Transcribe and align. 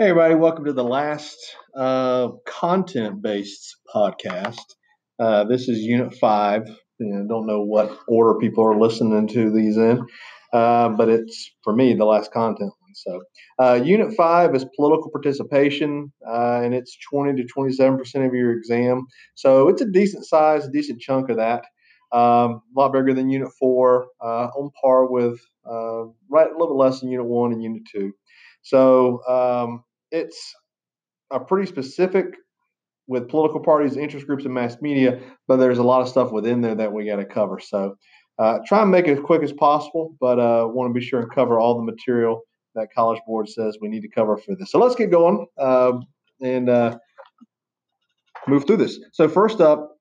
Hey, 0.00 0.10
everybody, 0.10 0.36
welcome 0.36 0.64
to 0.66 0.72
the 0.72 0.84
last 0.84 1.36
uh, 1.76 2.28
content 2.46 3.20
based 3.20 3.78
podcast. 3.92 4.62
Uh, 5.18 5.42
this 5.42 5.68
is 5.68 5.80
Unit 5.80 6.14
5. 6.14 6.68
You 7.00 7.06
know, 7.08 7.26
don't 7.28 7.48
know 7.48 7.62
what 7.64 7.98
order 8.06 8.38
people 8.38 8.64
are 8.64 8.78
listening 8.78 9.26
to 9.26 9.50
these 9.50 9.76
in, 9.76 10.06
uh, 10.52 10.90
but 10.90 11.08
it's, 11.08 11.50
for 11.64 11.74
me, 11.74 11.94
the 11.94 12.04
last 12.04 12.30
content 12.30 12.70
one. 12.78 12.94
So, 12.94 13.22
uh, 13.58 13.80
Unit 13.84 14.14
5 14.14 14.54
is 14.54 14.64
political 14.76 15.10
participation, 15.10 16.12
uh, 16.24 16.60
and 16.62 16.74
it's 16.74 16.96
20 17.12 17.42
to 17.42 17.48
27% 17.52 18.24
of 18.24 18.32
your 18.34 18.52
exam. 18.52 19.04
So, 19.34 19.66
it's 19.66 19.82
a 19.82 19.90
decent 19.90 20.24
size, 20.26 20.64
a 20.64 20.70
decent 20.70 21.00
chunk 21.00 21.28
of 21.28 21.38
that. 21.38 21.64
Um, 22.12 22.62
a 22.76 22.78
lot 22.78 22.92
bigger 22.92 23.14
than 23.14 23.30
Unit 23.30 23.50
4, 23.58 24.06
uh, 24.22 24.26
on 24.26 24.70
par 24.80 25.10
with 25.10 25.40
right 25.66 26.46
a 26.46 26.52
little 26.52 26.68
bit 26.68 26.84
less 26.84 27.00
than 27.00 27.10
Unit 27.10 27.26
1 27.26 27.52
and 27.52 27.62
Unit 27.64 27.82
2. 27.92 28.12
So, 28.62 29.22
um, 29.28 29.82
it's 30.10 30.54
a 31.30 31.40
pretty 31.40 31.66
specific 31.66 32.26
with 33.06 33.28
political 33.28 33.60
parties, 33.60 33.96
interest 33.96 34.26
groups, 34.26 34.44
and 34.44 34.52
mass 34.52 34.76
media, 34.80 35.20
but 35.46 35.56
there's 35.56 35.78
a 35.78 35.82
lot 35.82 36.02
of 36.02 36.08
stuff 36.08 36.30
within 36.30 36.60
there 36.60 36.74
that 36.74 36.92
we 36.92 37.06
got 37.06 37.16
to 37.16 37.24
cover. 37.24 37.58
So 37.58 37.96
uh, 38.38 38.58
try 38.66 38.82
and 38.82 38.90
make 38.90 39.08
it 39.08 39.18
as 39.18 39.20
quick 39.24 39.42
as 39.42 39.52
possible, 39.52 40.14
but 40.20 40.38
uh, 40.38 40.66
want 40.68 40.90
to 40.90 40.98
be 40.98 41.04
sure 41.04 41.20
and 41.20 41.30
cover 41.30 41.58
all 41.58 41.76
the 41.76 41.82
material 41.82 42.42
that 42.74 42.88
College 42.94 43.20
Board 43.26 43.48
says 43.48 43.78
we 43.80 43.88
need 43.88 44.02
to 44.02 44.08
cover 44.08 44.36
for 44.36 44.54
this. 44.54 44.70
So 44.70 44.78
let's 44.78 44.94
get 44.94 45.10
going 45.10 45.46
um, 45.58 46.02
and 46.40 46.68
uh, 46.68 46.98
move 48.46 48.66
through 48.66 48.76
this. 48.76 49.00
So 49.12 49.28
first 49.28 49.60
up, 49.60 49.97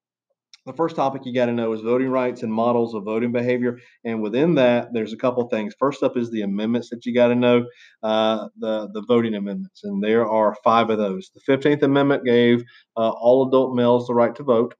the 0.68 0.74
first 0.74 0.98
topic 0.98 1.26
you 1.26 1.34
got 1.34 1.46
to 1.48 1.54
know 1.54 1.72
is 1.72 1.82
voting 1.82 2.10
rights 2.10 2.44
and 2.44 2.54
models 2.54 2.94
of 2.94 3.06
voting 3.06 3.32
behavior. 3.32 3.80
And 4.04 4.22
within 4.22 4.54
that, 4.56 4.90
there's 4.94 5.14
a 5.14 5.18
couple 5.18 5.48
things. 5.48 5.74
First 5.80 6.04
up 6.04 6.18
is 6.18 6.30
the 6.30 6.42
amendments 6.42 6.90
that 6.90 7.06
you 7.06 7.14
got 7.14 7.30
to 7.30 7.36
know, 7.36 7.66
uh, 8.04 8.50
the 8.60 8.90
the 8.94 9.02
voting 9.08 9.34
amendments, 9.34 9.84
and 9.84 10.04
there 10.04 10.28
are 10.28 10.56
five 10.64 10.90
of 10.90 10.98
those. 10.98 11.32
The 11.34 11.58
15th 11.58 11.82
Amendment 11.84 12.26
gave 12.26 12.64
uh, 12.98 13.10
all 13.10 13.48
adult 13.48 13.76
males 13.76 14.08
the 14.08 14.14
right 14.14 14.36
to 14.36 14.44
vote. 14.44 14.76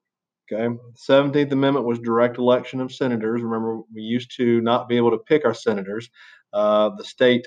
Okay. 0.52 0.78
17th 1.10 1.52
Amendment 1.52 1.86
was 1.86 2.00
direct 2.00 2.38
election 2.38 2.80
of 2.82 2.94
senators. 2.94 3.42
Remember, 3.42 3.82
we 3.94 4.02
used 4.02 4.36
to 4.38 4.62
not 4.62 4.88
be 4.88 4.98
able 4.98 5.12
to 5.12 5.18
pick 5.18 5.46
our 5.46 5.54
senators. 5.54 6.10
Uh, 6.54 6.92
the 6.98 7.04
state 7.04 7.46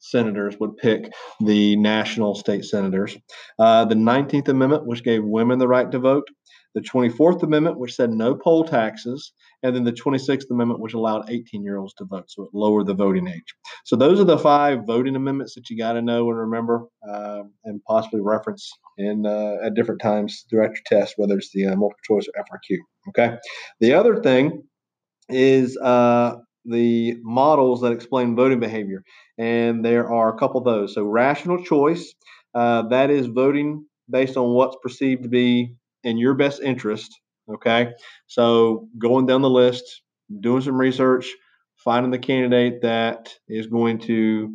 senators 0.00 0.56
would 0.58 0.76
pick 0.76 1.12
the 1.40 1.76
national 1.76 2.34
state 2.34 2.64
senators. 2.64 3.16
Uh, 3.58 3.84
the 3.84 3.94
19th 3.94 4.48
Amendment, 4.48 4.86
which 4.86 5.04
gave 5.04 5.24
women 5.24 5.58
the 5.58 5.68
right 5.68 5.90
to 5.92 5.98
vote 6.00 6.28
the 6.74 6.80
24th 6.80 7.42
Amendment, 7.42 7.78
which 7.78 7.94
said 7.94 8.10
no 8.10 8.34
poll 8.34 8.64
taxes, 8.64 9.32
and 9.62 9.74
then 9.74 9.84
the 9.84 9.92
26th 9.92 10.50
Amendment, 10.50 10.80
which 10.80 10.94
allowed 10.94 11.28
18 11.28 11.62
year 11.62 11.78
olds 11.78 11.94
to 11.94 12.04
vote. 12.04 12.30
So 12.30 12.44
it 12.44 12.50
lowered 12.52 12.86
the 12.86 12.94
voting 12.94 13.28
age. 13.28 13.54
So 13.84 13.96
those 13.96 14.20
are 14.20 14.24
the 14.24 14.38
five 14.38 14.86
voting 14.86 15.16
amendments 15.16 15.54
that 15.54 15.68
you 15.68 15.78
got 15.78 15.92
to 15.92 16.02
know 16.02 16.28
and 16.30 16.38
remember 16.38 16.86
uh, 17.08 17.42
and 17.64 17.82
possibly 17.84 18.20
reference 18.20 18.70
in 18.98 19.26
uh, 19.26 19.56
at 19.64 19.74
different 19.74 20.00
times 20.00 20.44
throughout 20.48 20.70
your 20.70 20.82
test, 20.86 21.14
whether 21.16 21.36
it's 21.36 21.52
the 21.52 21.66
uh, 21.66 21.76
multiple 21.76 21.96
choice 22.04 22.26
or 22.28 22.44
FRQ. 22.44 22.78
Okay. 23.08 23.36
The 23.80 23.94
other 23.94 24.22
thing 24.22 24.62
is 25.28 25.76
uh, 25.78 26.36
the 26.64 27.16
models 27.22 27.80
that 27.82 27.92
explain 27.92 28.36
voting 28.36 28.60
behavior, 28.60 29.02
and 29.38 29.84
there 29.84 30.10
are 30.10 30.34
a 30.34 30.38
couple 30.38 30.58
of 30.58 30.64
those. 30.64 30.94
So 30.94 31.04
rational 31.04 31.62
choice, 31.62 32.14
uh, 32.54 32.82
that 32.88 33.10
is 33.10 33.26
voting 33.26 33.84
based 34.10 34.36
on 34.36 34.52
what's 34.52 34.76
perceived 34.82 35.22
to 35.22 35.28
be 35.28 35.74
in 36.04 36.18
your 36.18 36.34
best 36.34 36.60
interest. 36.62 37.20
Okay. 37.52 37.92
So 38.26 38.88
going 38.98 39.26
down 39.26 39.42
the 39.42 39.50
list, 39.50 40.02
doing 40.40 40.62
some 40.62 40.78
research, 40.78 41.26
finding 41.76 42.12
the 42.12 42.18
candidate 42.18 42.82
that 42.82 43.34
is 43.48 43.66
going 43.66 43.98
to 43.98 44.54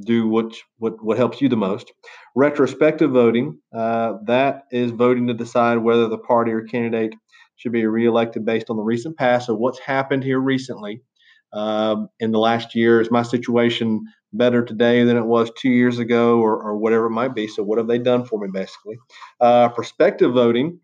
do 0.00 0.26
what 0.28 0.52
what 0.78 1.02
what 1.04 1.16
helps 1.16 1.40
you 1.40 1.48
the 1.48 1.56
most. 1.56 1.92
Retrospective 2.34 3.12
voting, 3.12 3.60
uh, 3.74 4.14
that 4.26 4.62
is 4.72 4.90
voting 4.90 5.28
to 5.28 5.34
decide 5.34 5.78
whether 5.78 6.08
the 6.08 6.18
party 6.18 6.50
or 6.50 6.62
candidate 6.62 7.14
should 7.56 7.72
be 7.72 7.86
reelected 7.86 8.44
based 8.44 8.70
on 8.70 8.76
the 8.76 8.82
recent 8.82 9.16
past. 9.16 9.46
So 9.46 9.54
what's 9.54 9.78
happened 9.78 10.24
here 10.24 10.40
recently 10.40 11.00
um, 11.52 12.08
in 12.18 12.32
the 12.32 12.40
last 12.40 12.74
year? 12.74 13.00
Is 13.00 13.10
my 13.12 13.22
situation 13.22 14.02
better 14.32 14.64
today 14.64 15.04
than 15.04 15.16
it 15.16 15.26
was 15.26 15.52
two 15.56 15.70
years 15.70 16.00
ago, 16.00 16.40
or, 16.40 16.60
or 16.60 16.76
whatever 16.76 17.06
it 17.06 17.10
might 17.10 17.34
be? 17.34 17.46
So 17.46 17.62
what 17.62 17.78
have 17.78 17.86
they 17.86 17.98
done 17.98 18.24
for 18.24 18.40
me, 18.40 18.48
basically? 18.52 18.98
Uh, 19.40 19.68
prospective 19.68 20.32
voting 20.32 20.80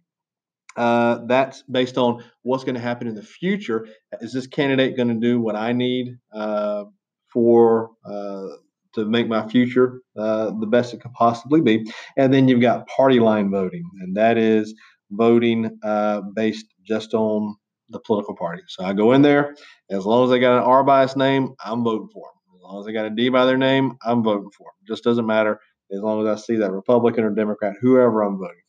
uh, 0.77 1.19
that's 1.27 1.63
based 1.63 1.99
on 1.99 2.23
what's 2.43 2.65
going 2.65 2.75
to 2.75 2.81
happen 2.81 3.09
in 3.09 3.15
the 3.15 3.23
future. 3.23 3.87
Is 4.21 4.33
this 4.33 4.47
candidate 4.47 4.97
going 4.97 5.09
to 5.09 5.15
do 5.15 5.41
what 5.41 5.57
I 5.57 5.73
need 5.73 6.17
uh, 6.33 6.85
for 7.33 7.91
uh, 8.05 8.47
to 8.95 9.05
make 9.05 9.29
my 9.29 9.47
future 9.49 10.01
uh, 10.17 10.53
the 10.59 10.67
best 10.67 10.95
it 10.95 11.01
could 11.01 11.13
possibly 11.13 11.61
be? 11.61 11.91
And 12.17 12.33
then 12.33 12.49
you've 12.49 12.61
got 12.61 12.87
party 12.89 13.21
line 13.21 13.51
voting, 13.51 13.85
and 14.01 14.17
that 14.17 14.39
is 14.39 14.75
voting 15.11 15.79
uh, 15.83 16.23
based 16.35 16.67
just 16.87 17.15
on 17.15 17.57
the 17.89 18.01
political 18.01 18.37
party. 18.37 18.63
So 18.69 18.85
I 18.85 18.93
go 18.93 19.13
in 19.13 19.23
there, 19.23 19.57
as 19.91 20.07
long 20.07 20.25
as 20.25 20.31
they 20.31 20.39
got 20.39 20.59
an 20.59 20.63
R 20.63 20.85
by 20.85 21.03
its 21.03 21.17
name, 21.17 21.55
I'm 21.65 21.83
voting 21.83 22.09
for 22.13 22.29
them. 22.29 22.57
As 22.57 22.63
long 22.63 22.81
as 22.81 22.87
they 22.87 22.93
got 22.93 23.07
a 23.07 23.11
D 23.11 23.29
by 23.29 23.47
their 23.47 23.59
name, 23.59 23.97
I'm 24.05 24.23
voting 24.23 24.51
for 24.57 24.67
them. 24.67 24.87
Just 24.87 25.03
doesn't 25.03 25.27
matter 25.27 25.59
as 25.93 26.01
long 26.01 26.25
as 26.25 26.39
I 26.39 26.41
see 26.41 26.57
that 26.57 26.71
Republican 26.71 27.25
or 27.25 27.31
Democrat, 27.31 27.75
whoever 27.81 28.23
I'm 28.23 28.39
voting 28.39 28.63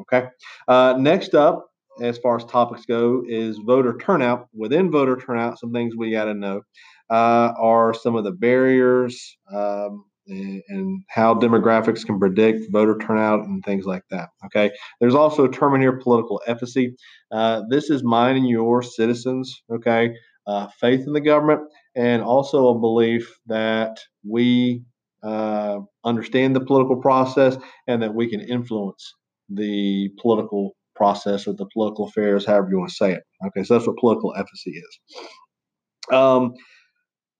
Okay. 0.00 0.28
Uh, 0.68 0.94
next 0.98 1.34
up, 1.34 1.66
as 2.00 2.18
far 2.18 2.36
as 2.36 2.44
topics 2.44 2.86
go, 2.86 3.22
is 3.26 3.58
voter 3.58 3.96
turnout. 3.98 4.48
Within 4.54 4.90
voter 4.90 5.16
turnout, 5.16 5.58
some 5.58 5.72
things 5.72 5.94
we 5.96 6.10
got 6.10 6.24
to 6.24 6.34
know 6.34 6.62
uh, 7.10 7.52
are 7.58 7.92
some 7.92 8.14
of 8.16 8.24
the 8.24 8.32
barriers 8.32 9.36
um, 9.52 10.04
and, 10.26 10.62
and, 10.68 11.02
how 11.08 11.34
demographics 11.34 12.06
can 12.06 12.18
predict 12.18 12.70
voter 12.70 12.96
turnout 12.98 13.40
and 13.40 13.62
things 13.64 13.84
like 13.84 14.04
that. 14.10 14.30
Okay. 14.46 14.70
There's 15.00 15.14
also 15.14 15.44
a 15.44 15.50
term 15.50 15.74
in 15.74 15.80
here, 15.80 15.98
political 15.98 16.40
efficacy. 16.46 16.94
Uh, 17.30 17.62
this 17.68 17.90
is 17.90 18.02
mine 18.02 18.36
and 18.36 18.48
your 18.48 18.82
citizens. 18.82 19.62
Okay. 19.70 20.14
Uh, 20.46 20.68
faith 20.80 21.06
in 21.06 21.12
the 21.12 21.20
government 21.20 21.60
and 21.94 22.22
also 22.22 22.68
a 22.68 22.78
belief 22.78 23.38
that 23.46 23.96
we 24.26 24.82
uh, 25.22 25.78
understand 26.04 26.56
the 26.56 26.60
political 26.60 26.96
process 26.96 27.56
and 27.86 28.02
that 28.02 28.14
we 28.14 28.28
can 28.28 28.40
influence 28.40 29.14
the 29.54 30.10
political 30.20 30.74
process 30.94 31.46
or 31.46 31.54
the 31.54 31.66
political 31.72 32.06
affairs, 32.06 32.46
however 32.46 32.68
you 32.70 32.78
want 32.78 32.90
to 32.90 32.96
say 32.96 33.12
it. 33.12 33.22
Okay, 33.46 33.64
so 33.64 33.74
that's 33.74 33.86
what 33.86 33.96
political 33.96 34.34
efficacy 34.34 34.72
is. 34.72 34.98
Um, 36.12 36.54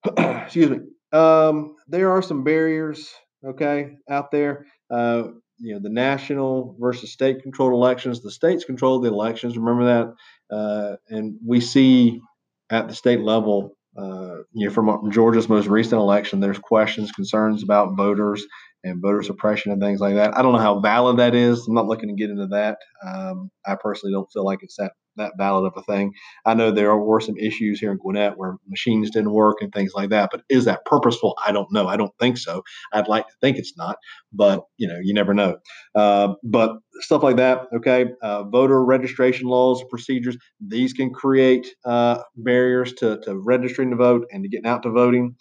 excuse 0.44 0.70
me. 0.70 0.78
Um, 1.12 1.76
there 1.88 2.10
are 2.10 2.22
some 2.22 2.44
barriers, 2.44 3.12
okay, 3.44 3.96
out 4.08 4.30
there. 4.30 4.66
Uh, 4.90 5.24
you 5.58 5.74
know, 5.74 5.80
the 5.80 5.90
national 5.90 6.76
versus 6.80 7.12
state 7.12 7.42
controlled 7.42 7.72
elections. 7.72 8.20
The 8.20 8.30
states 8.30 8.64
control 8.64 9.00
the 9.00 9.08
elections. 9.08 9.56
Remember 9.56 9.84
that. 9.84 10.54
Uh, 10.54 10.96
and 11.08 11.36
we 11.46 11.60
see 11.60 12.20
at 12.70 12.88
the 12.88 12.94
state 12.94 13.20
level, 13.20 13.76
uh, 13.96 14.38
you 14.52 14.66
know, 14.66 14.70
from 14.72 15.10
Georgia's 15.10 15.48
most 15.48 15.68
recent 15.68 16.00
election, 16.00 16.40
there's 16.40 16.58
questions, 16.58 17.12
concerns 17.12 17.62
about 17.62 17.96
voters 17.96 18.44
and 18.84 19.00
voter 19.00 19.22
suppression 19.22 19.72
and 19.72 19.80
things 19.80 20.00
like 20.00 20.14
that. 20.14 20.36
I 20.36 20.42
don't 20.42 20.52
know 20.52 20.58
how 20.58 20.80
valid 20.80 21.18
that 21.18 21.34
is. 21.34 21.66
I'm 21.66 21.74
not 21.74 21.86
looking 21.86 22.08
to 22.08 22.14
get 22.14 22.30
into 22.30 22.46
that. 22.48 22.78
Um, 23.06 23.50
I 23.66 23.76
personally 23.76 24.12
don't 24.12 24.30
feel 24.32 24.44
like 24.44 24.62
it's 24.62 24.76
that 24.76 24.92
that 25.16 25.32
valid 25.36 25.66
of 25.66 25.72
a 25.76 25.82
thing. 25.82 26.12
I 26.46 26.54
know 26.54 26.70
there 26.70 26.96
were 26.96 27.20
some 27.20 27.36
issues 27.36 27.80
here 27.80 27.92
in 27.92 27.98
Gwinnett 27.98 28.38
where 28.38 28.56
machines 28.66 29.10
didn't 29.10 29.32
work 29.32 29.58
and 29.60 29.72
things 29.72 29.92
like 29.94 30.10
that, 30.10 30.30
but 30.32 30.42
is 30.48 30.64
that 30.64 30.84
purposeful? 30.84 31.36
I 31.44 31.52
don't 31.52 31.70
know. 31.72 31.86
I 31.86 31.96
don't 31.96 32.12
think 32.18 32.38
so. 32.38 32.62
I'd 32.92 33.08
like 33.08 33.26
to 33.26 33.34
think 33.40 33.58
it's 33.58 33.76
not, 33.76 33.96
but 34.32 34.64
you 34.78 34.88
know, 34.88 34.98
you 35.02 35.14
never 35.14 35.34
know. 35.34 35.58
Uh, 35.94 36.34
but 36.42 36.78
stuff 37.00 37.22
like 37.22 37.36
that, 37.36 37.66
okay. 37.76 38.06
Uh, 38.22 38.44
voter 38.44 38.84
registration 38.84 39.48
laws, 39.48 39.82
procedures, 39.90 40.36
these 40.60 40.92
can 40.92 41.12
create 41.12 41.74
uh, 41.84 42.22
barriers 42.36 42.92
to, 42.94 43.18
to 43.20 43.36
registering 43.36 43.90
to 43.90 43.96
vote 43.96 44.26
and 44.32 44.42
to 44.42 44.48
getting 44.48 44.66
out 44.66 44.82
to 44.82 44.90
voting. 44.90 45.34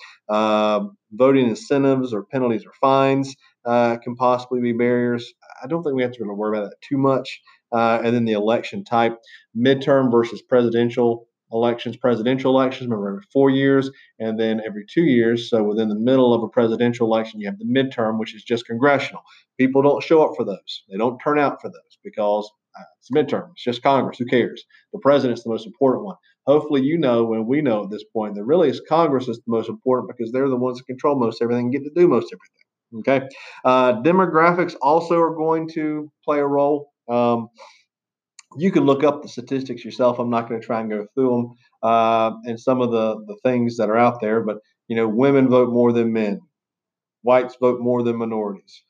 Voting 1.11 1.49
incentives 1.49 2.13
or 2.13 2.23
penalties 2.23 2.65
or 2.65 2.71
fines 2.79 3.35
uh, 3.65 3.97
can 3.97 4.15
possibly 4.15 4.61
be 4.61 4.73
barriers. 4.73 5.33
I 5.63 5.67
don't 5.67 5.83
think 5.83 5.95
we 5.95 6.03
have 6.03 6.13
to 6.13 6.23
really 6.23 6.35
worry 6.35 6.57
about 6.57 6.69
that 6.69 6.81
too 6.81 6.97
much. 6.97 7.41
Uh, 7.71 8.01
and 8.03 8.15
then 8.15 8.25
the 8.25 8.33
election 8.33 8.83
type, 8.83 9.17
midterm 9.57 10.11
versus 10.11 10.41
presidential 10.41 11.27
elections, 11.53 11.97
presidential 11.97 12.57
elections, 12.57 12.89
remember 12.89 13.09
every 13.09 13.23
four 13.31 13.49
years, 13.49 13.91
and 14.19 14.39
then 14.39 14.61
every 14.65 14.85
two 14.85 15.03
years. 15.03 15.49
So 15.49 15.63
within 15.63 15.89
the 15.89 15.95
middle 15.95 16.33
of 16.33 16.43
a 16.43 16.47
presidential 16.47 17.07
election, 17.07 17.39
you 17.39 17.47
have 17.47 17.59
the 17.59 17.65
midterm, 17.65 18.19
which 18.19 18.35
is 18.35 18.43
just 18.43 18.65
congressional. 18.65 19.21
People 19.57 19.81
don't 19.81 20.03
show 20.03 20.23
up 20.23 20.35
for 20.35 20.45
those. 20.45 20.83
They 20.89 20.97
don't 20.97 21.19
turn 21.19 21.39
out 21.39 21.61
for 21.61 21.69
those 21.69 21.97
because 22.03 22.49
uh, 22.77 22.83
it's 22.99 23.11
midterm. 23.11 23.51
It's 23.51 23.63
just 23.63 23.83
Congress. 23.83 24.17
Who 24.17 24.25
cares? 24.25 24.65
The 24.93 24.99
president's 24.99 25.43
the 25.43 25.49
most 25.49 25.65
important 25.65 26.05
one. 26.05 26.15
Hopefully, 26.47 26.81
you 26.81 26.97
know, 26.97 27.33
and 27.33 27.45
we 27.45 27.61
know 27.61 27.83
at 27.83 27.91
this 27.91 28.03
point 28.11 28.35
that 28.35 28.43
really 28.43 28.69
it's 28.69 28.81
Congress 28.89 29.27
is 29.27 29.37
the 29.37 29.43
most 29.51 29.69
important 29.69 30.09
because 30.09 30.31
they're 30.31 30.49
the 30.49 30.55
ones 30.55 30.77
that 30.77 30.85
control 30.85 31.15
most 31.15 31.41
everything 31.41 31.65
and 31.65 31.73
get 31.73 31.83
to 31.83 31.91
do 31.95 32.07
most 32.07 32.33
everything. 32.33 32.61
Okay. 32.99 33.27
Uh, 33.63 34.01
demographics 34.01 34.75
also 34.81 35.19
are 35.19 35.35
going 35.35 35.69
to 35.69 36.11
play 36.25 36.39
a 36.39 36.45
role. 36.45 36.91
Um, 37.07 37.49
you 38.57 38.71
can 38.71 38.83
look 38.83 39.03
up 39.03 39.21
the 39.21 39.29
statistics 39.29 39.85
yourself. 39.85 40.19
I'm 40.19 40.29
not 40.29 40.49
going 40.49 40.59
to 40.59 40.65
try 40.65 40.81
and 40.81 40.89
go 40.89 41.07
through 41.13 41.29
them 41.29 41.55
uh, 41.83 42.31
and 42.45 42.59
some 42.59 42.81
of 42.81 42.91
the, 42.91 43.15
the 43.27 43.37
things 43.43 43.77
that 43.77 43.89
are 43.89 43.97
out 43.97 44.19
there, 44.19 44.41
but 44.41 44.57
you 44.87 44.95
know, 44.95 45.07
women 45.07 45.47
vote 45.47 45.69
more 45.69 45.93
than 45.93 46.11
men, 46.11 46.41
whites 47.21 47.55
vote 47.61 47.79
more 47.79 48.03
than 48.03 48.17
minorities, 48.17 48.83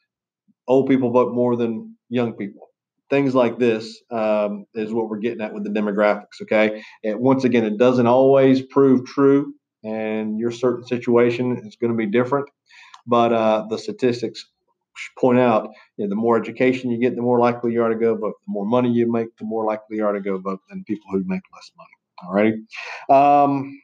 old 0.68 0.90
people 0.90 1.12
vote 1.12 1.34
more 1.34 1.56
than 1.56 1.96
young 2.10 2.34
people. 2.34 2.71
Things 3.12 3.36
like 3.36 3.60
this 3.60 4.02
um, 4.10 4.66
is 4.74 4.92
what 4.92 5.10
we're 5.10 5.20
getting 5.20 5.42
at 5.42 5.54
with 5.54 5.64
the 5.64 5.70
demographics. 5.70 6.42
Okay, 6.42 6.82
and 7.04 7.20
once 7.20 7.44
again, 7.44 7.66
it 7.66 7.78
doesn't 7.78 8.08
always 8.08 8.64
prove 8.64 9.06
true, 9.06 9.54
and 9.84 10.40
your 10.40 10.52
certain 10.52 10.88
situation 10.88 11.62
is 11.68 11.76
going 11.76 11.92
to 11.92 11.98
be 11.98 12.08
different. 12.08 12.50
But 13.06 13.34
uh, 13.34 13.66
the 13.70 13.78
statistics 13.78 14.46
point 15.18 15.40
out 15.40 15.70
you 15.98 16.06
know, 16.06 16.10
the 16.10 16.16
more 16.16 16.38
education 16.38 16.92
you 16.92 17.00
get, 17.00 17.16
the 17.16 17.22
more 17.22 17.40
likely 17.40 17.74
you 17.74 17.84
are 17.84 17.90
to 17.90 17.96
go 17.96 18.16
vote. 18.16 18.36
The 18.46 18.52
more 18.52 18.66
money 18.66 18.92
you 18.92 19.12
make, 19.12 19.36
the 19.38 19.46
more 19.46 19.66
likely 19.66 19.98
you 19.98 20.06
are 20.06 20.14
to 20.14 20.22
go 20.22 20.38
vote 20.38 20.62
than 20.70 20.84
people 20.86 21.08
who 21.12 21.24
make 21.26 21.42
less 21.54 21.72
money. 21.78 21.90
All 22.24 22.34
right. 22.34 22.54
Um, 23.44 23.82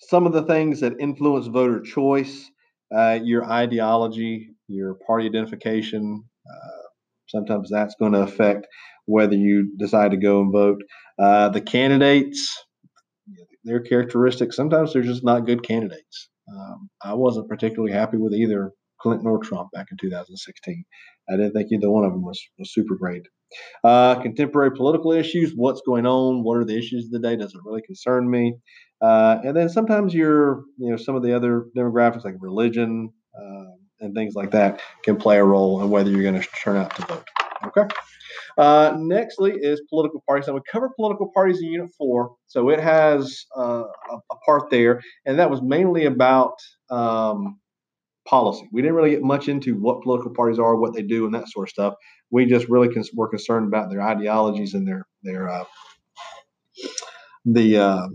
some 0.00 0.26
of 0.26 0.32
the 0.32 0.42
things 0.42 0.80
that 0.80 1.00
influence 1.00 1.46
voter 1.46 1.80
choice, 1.80 2.50
uh, 2.94 3.18
your 3.22 3.44
ideology, 3.44 4.50
your 4.68 4.94
party 4.94 5.26
identification, 5.26 6.24
sometimes 7.28 7.70
that's 7.70 7.94
going 7.98 8.12
to 8.12 8.22
affect 8.22 8.66
whether 9.06 9.34
you 9.34 9.74
decide 9.78 10.10
to 10.10 10.16
go 10.16 10.40
and 10.40 10.52
vote. 10.52 10.82
Uh, 11.18 11.48
the 11.48 11.60
candidates, 11.60 12.56
their 13.64 13.80
characteristics, 13.80 14.56
sometimes 14.56 14.92
they're 14.92 15.02
just 15.02 15.24
not 15.24 15.46
good 15.46 15.62
candidates. 15.62 16.28
Um, 16.50 16.88
I 17.02 17.14
wasn't 17.14 17.48
particularly 17.48 17.92
happy 17.92 18.16
with 18.16 18.32
either 18.32 18.72
Clinton 19.00 19.26
or 19.26 19.38
Trump 19.38 19.70
back 19.72 19.86
in 19.90 19.96
2016. 19.98 20.84
I 21.28 21.36
didn't 21.36 21.52
think 21.52 21.70
either 21.70 21.90
one 21.90 22.04
of 22.04 22.12
them 22.12 22.24
was, 22.24 22.40
was 22.58 22.72
super 22.72 22.96
great. 22.96 23.22
Uh, 23.82 24.20
contemporary 24.20 24.72
political 24.72 25.12
issues, 25.12 25.52
what's 25.54 25.80
going 25.86 26.06
on? 26.06 26.42
What 26.42 26.58
are 26.58 26.64
the 26.64 26.76
issues 26.76 27.06
of 27.06 27.10
the 27.12 27.18
day? 27.20 27.36
Does 27.36 27.54
it 27.54 27.60
really 27.64 27.82
concern 27.82 28.30
me? 28.30 28.54
Uh, 29.00 29.38
and 29.44 29.56
then 29.56 29.68
sometimes 29.68 30.12
you're, 30.12 30.64
you 30.76 30.90
know, 30.90 30.96
some 30.96 31.16
of 31.16 31.22
the 31.22 31.34
other 31.34 31.66
demographics 31.76 32.24
like 32.24 32.34
religion 32.40 33.10
and 34.00 34.14
things 34.14 34.34
like 34.34 34.50
that 34.52 34.80
can 35.02 35.16
play 35.16 35.38
a 35.38 35.44
role 35.44 35.82
in 35.82 35.90
whether 35.90 36.10
you're 36.10 36.22
going 36.22 36.40
to 36.40 36.48
turn 36.62 36.76
out 36.76 36.94
to 36.96 37.06
vote. 37.06 37.28
Okay. 37.66 37.82
Uh, 38.56 38.92
nextly 38.94 39.56
is 39.60 39.80
political 39.88 40.22
parties. 40.26 40.48
Now 40.48 40.54
we 40.54 40.60
covered 40.70 40.90
political 40.96 41.30
parties 41.32 41.60
in 41.60 41.68
Unit 41.68 41.90
Four, 41.96 42.34
so 42.46 42.70
it 42.70 42.80
has 42.80 43.46
uh, 43.56 43.84
a, 44.10 44.16
a, 44.16 44.36
part 44.44 44.70
there, 44.70 45.00
and 45.26 45.38
that 45.38 45.50
was 45.50 45.62
mainly 45.62 46.06
about 46.06 46.54
um, 46.90 47.60
policy. 48.26 48.68
We 48.72 48.82
didn't 48.82 48.96
really 48.96 49.10
get 49.10 49.22
much 49.22 49.48
into 49.48 49.76
what 49.76 50.02
political 50.02 50.32
parties 50.34 50.58
are, 50.58 50.76
what 50.76 50.92
they 50.94 51.02
do, 51.02 51.24
and 51.24 51.34
that 51.34 51.48
sort 51.48 51.68
of 51.68 51.70
stuff. 51.70 51.94
We 52.30 52.46
just 52.46 52.68
really 52.68 52.92
cons- 52.92 53.10
were 53.14 53.28
concerned 53.28 53.68
about 53.68 53.90
their 53.90 54.02
ideologies 54.02 54.74
and 54.74 54.86
their 54.86 55.06
their 55.22 55.48
uh, 55.48 55.64
the 57.44 57.76
uh, 57.78 58.08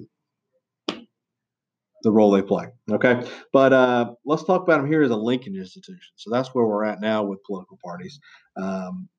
the 2.03 2.11
role 2.11 2.31
they 2.31 2.41
play. 2.41 2.67
Okay, 2.91 3.25
but 3.51 3.73
uh, 3.73 4.13
let's 4.25 4.43
talk 4.43 4.63
about 4.63 4.81
them 4.81 4.87
here 4.87 5.01
as 5.01 5.11
a 5.11 5.15
linkage 5.15 5.55
institution. 5.55 6.13
So 6.15 6.29
that's 6.29 6.53
where 6.53 6.65
we're 6.65 6.83
at 6.83 7.01
now 7.01 7.23
with 7.23 7.43
political 7.43 7.79
parties. 7.83 8.19
Um, 8.57 9.09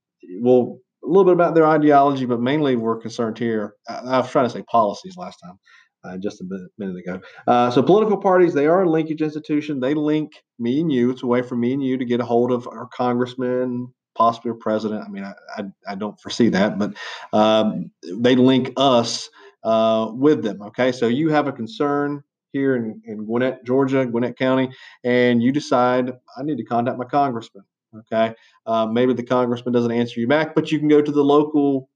we'll 0.41 0.79
a 1.05 1.09
little 1.09 1.25
bit 1.25 1.35
about 1.35 1.55
their 1.55 1.67
ideology, 1.67 2.25
but 2.25 2.41
mainly 2.41 2.77
we're 2.77 2.97
concerned 2.97 3.39
here. 3.39 3.75
I, 3.89 3.95
I 3.95 4.19
was 4.19 4.31
trying 4.31 4.47
to 4.47 4.51
say 4.51 4.63
policies 4.63 5.17
last 5.17 5.39
time, 5.45 5.59
uh, 6.05 6.17
just 6.19 6.41
a 6.41 6.45
minute, 6.45 6.71
minute 6.79 6.97
ago. 6.97 7.21
Uh, 7.47 7.71
so 7.71 7.83
political 7.83 8.17
parties, 8.17 8.55
they 8.55 8.67
are 8.67 8.83
a 8.83 8.91
linkage 8.91 9.23
institution. 9.23 9.81
They 9.81 9.95
link 9.95 10.33
me 10.59 10.81
and 10.81 10.91
you. 10.91 11.11
It's 11.11 11.23
a 11.23 11.27
way 11.27 11.43
for 11.43 11.57
me 11.57 11.75
and 11.75 11.83
you 11.83 11.99
to 11.99 12.05
get 12.05 12.21
a 12.21 12.25
hold 12.25 12.53
of 12.53 12.67
our 12.69 12.89
congressman, 12.95 13.93
possibly 14.15 14.53
a 14.53 14.55
president. 14.55 15.05
I 15.05 15.09
mean, 15.09 15.25
I, 15.25 15.35
I, 15.57 15.65
I 15.89 15.95
don't 15.95 16.19
foresee 16.21 16.49
that, 16.51 16.79
but 16.79 16.95
um, 17.33 17.91
they 18.03 18.37
link 18.37 18.73
us 18.77 19.29
uh, 19.63 20.09
with 20.13 20.43
them. 20.43 20.63
Okay, 20.63 20.93
so 20.93 21.09
you 21.09 21.29
have 21.31 21.49
a 21.49 21.53
concern 21.53 22.23
here 22.55 22.77
in, 22.77 23.03
in 23.05 23.27
Gwinnett, 23.27 23.65
Georgia, 23.65 24.07
Gwinnett 24.07 24.39
County, 24.39 24.71
and 25.03 25.43
you 25.43 25.53
decide 25.53 26.13
I 26.39 26.43
need 26.43 26.57
to 26.57 26.65
contact 26.65 26.97
my 26.97 27.05
congressman. 27.05 27.65
Okay. 27.99 28.35
Uh, 28.67 28.87
maybe 28.87 29.13
the 29.13 29.23
congressman 29.23 29.73
doesn't 29.73 29.93
answer 29.93 30.21
you 30.21 30.27
back, 30.27 30.55
but 30.55 30.73
you 30.73 30.79
can 30.79 30.89
go 30.89 31.03
to 31.03 31.13
the 31.13 31.23
local 31.23 31.91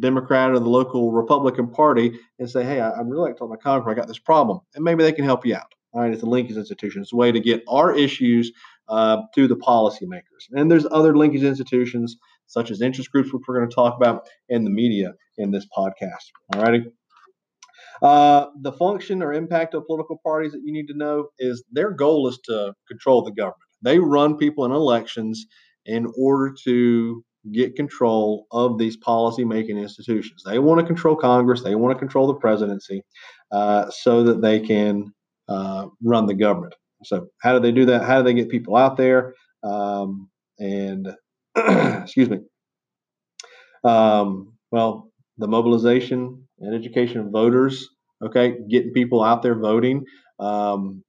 Democrat 0.00 0.50
or 0.50 0.58
the 0.58 0.68
local 0.68 1.12
Republican 1.12 1.70
Party 1.70 2.18
and 2.38 2.50
say, 2.50 2.64
hey, 2.64 2.80
I, 2.80 2.98
am 2.98 3.08
really 3.08 3.28
like 3.28 3.34
to 3.34 3.38
tell 3.38 3.48
my 3.48 3.56
congressman 3.56 3.94
I 3.94 3.96
got 3.98 4.08
this 4.08 4.18
problem. 4.18 4.60
And 4.74 4.84
maybe 4.84 5.02
they 5.02 5.12
can 5.12 5.24
help 5.24 5.46
you 5.46 5.54
out. 5.54 5.72
All 5.92 6.02
right. 6.02 6.12
It's 6.12 6.22
a 6.22 6.26
linkage 6.26 6.56
institution. 6.56 7.00
It's 7.00 7.12
a 7.12 7.16
way 7.16 7.32
to 7.32 7.40
get 7.40 7.62
our 7.68 7.96
issues 7.96 8.52
uh, 8.88 9.22
to 9.34 9.48
the 9.48 9.56
policymakers. 9.56 10.48
And 10.52 10.70
there's 10.70 10.86
other 10.90 11.16
linkage 11.16 11.42
institutions 11.42 12.16
such 12.46 12.70
as 12.70 12.82
interest 12.82 13.10
groups, 13.12 13.32
which 13.32 13.42
we're 13.46 13.58
going 13.58 13.68
to 13.68 13.74
talk 13.74 13.96
about, 13.96 14.26
and 14.48 14.66
the 14.66 14.70
media 14.70 15.12
in 15.36 15.50
this 15.50 15.66
podcast. 15.76 16.24
All 16.54 16.62
righty. 16.62 16.84
Uh, 18.02 18.46
the 18.60 18.72
function 18.72 19.22
or 19.22 19.32
impact 19.32 19.74
of 19.74 19.86
political 19.86 20.20
parties 20.24 20.52
that 20.52 20.62
you 20.64 20.72
need 20.72 20.86
to 20.86 20.96
know 20.96 21.28
is 21.38 21.64
their 21.72 21.90
goal 21.90 22.28
is 22.28 22.38
to 22.44 22.72
control 22.86 23.22
the 23.22 23.32
government. 23.32 23.56
They 23.82 23.98
run 23.98 24.36
people 24.36 24.64
in 24.64 24.72
elections 24.72 25.46
in 25.86 26.06
order 26.16 26.54
to 26.64 27.24
get 27.52 27.76
control 27.76 28.46
of 28.52 28.78
these 28.78 28.96
policy 28.96 29.44
making 29.44 29.78
institutions. 29.78 30.42
They 30.44 30.58
want 30.58 30.80
to 30.80 30.86
control 30.86 31.16
Congress, 31.16 31.62
they 31.62 31.74
want 31.74 31.94
to 31.94 31.98
control 31.98 32.26
the 32.26 32.34
presidency 32.34 33.02
uh, 33.52 33.90
so 33.90 34.22
that 34.24 34.42
they 34.42 34.60
can 34.60 35.12
uh, 35.48 35.86
run 36.02 36.26
the 36.26 36.34
government. 36.34 36.74
So, 37.04 37.28
how 37.40 37.52
do 37.52 37.60
they 37.60 37.72
do 37.72 37.86
that? 37.86 38.02
How 38.02 38.18
do 38.18 38.24
they 38.24 38.34
get 38.34 38.48
people 38.48 38.76
out 38.76 38.96
there? 38.96 39.34
Um, 39.62 40.28
and, 40.58 41.14
excuse 41.56 42.28
me. 42.28 42.40
Um, 43.84 44.54
well, 44.72 45.10
the 45.38 45.46
mobilization 45.46 46.47
and 46.60 46.74
education 46.74 47.20
of 47.20 47.30
voters, 47.30 47.88
okay, 48.22 48.56
getting 48.68 48.92
people 48.92 49.22
out 49.22 49.42
there 49.42 49.58
voting. 49.58 50.04
Um, 50.38 51.02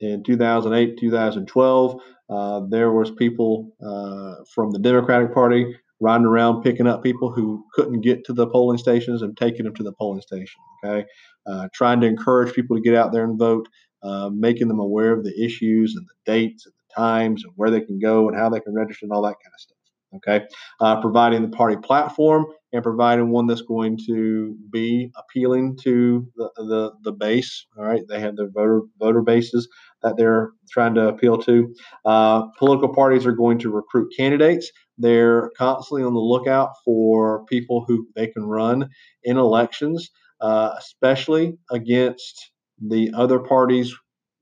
in 0.00 0.22
2008, 0.22 0.98
2012, 0.98 2.00
uh, 2.30 2.60
there 2.68 2.92
was 2.92 3.10
people 3.10 3.74
uh, 3.84 4.44
from 4.54 4.70
the 4.70 4.78
Democratic 4.78 5.34
Party 5.34 5.76
riding 6.00 6.26
around 6.26 6.62
picking 6.62 6.86
up 6.86 7.02
people 7.02 7.32
who 7.32 7.64
couldn't 7.74 8.02
get 8.02 8.24
to 8.24 8.32
the 8.32 8.46
polling 8.46 8.78
stations 8.78 9.22
and 9.22 9.36
taking 9.36 9.64
them 9.64 9.74
to 9.74 9.82
the 9.82 9.92
polling 9.92 10.20
station. 10.20 10.60
Okay, 10.84 11.06
uh, 11.46 11.68
trying 11.74 12.00
to 12.00 12.06
encourage 12.06 12.54
people 12.54 12.76
to 12.76 12.82
get 12.82 12.94
out 12.94 13.12
there 13.12 13.24
and 13.24 13.38
vote, 13.38 13.68
uh, 14.02 14.30
making 14.32 14.68
them 14.68 14.78
aware 14.78 15.12
of 15.12 15.24
the 15.24 15.44
issues 15.44 15.96
and 15.96 16.06
the 16.06 16.32
dates 16.32 16.66
and 16.66 16.74
the 16.74 16.94
times 16.94 17.44
and 17.44 17.52
where 17.56 17.70
they 17.70 17.80
can 17.80 17.98
go 17.98 18.28
and 18.28 18.38
how 18.38 18.48
they 18.48 18.60
can 18.60 18.74
register 18.74 19.06
and 19.06 19.12
all 19.12 19.22
that 19.22 19.36
kind 19.42 19.52
of 19.54 19.60
stuff. 19.60 19.77
Okay, 20.16 20.46
uh, 20.80 21.00
providing 21.02 21.42
the 21.42 21.54
party 21.54 21.76
platform 21.76 22.46
and 22.72 22.82
providing 22.82 23.30
one 23.30 23.46
that's 23.46 23.62
going 23.62 23.98
to 24.06 24.56
be 24.72 25.10
appealing 25.16 25.76
to 25.82 26.26
the, 26.36 26.50
the, 26.56 26.92
the 27.02 27.12
base. 27.12 27.66
All 27.76 27.84
right, 27.84 28.02
they 28.08 28.18
have 28.18 28.36
their 28.36 28.48
voter 28.48 28.80
voter 28.98 29.20
bases 29.20 29.68
that 30.02 30.16
they're 30.16 30.50
trying 30.70 30.94
to 30.94 31.08
appeal 31.08 31.36
to. 31.42 31.74
Uh, 32.06 32.46
political 32.58 32.94
parties 32.94 33.26
are 33.26 33.32
going 33.32 33.58
to 33.58 33.70
recruit 33.70 34.12
candidates. 34.16 34.70
They're 34.96 35.50
constantly 35.58 36.04
on 36.04 36.14
the 36.14 36.20
lookout 36.20 36.70
for 36.84 37.44
people 37.44 37.84
who 37.86 38.06
they 38.16 38.28
can 38.28 38.44
run 38.44 38.88
in 39.24 39.36
elections, 39.36 40.10
uh, 40.40 40.74
especially 40.78 41.58
against 41.70 42.50
the 42.80 43.10
other 43.14 43.38
parties' 43.38 43.94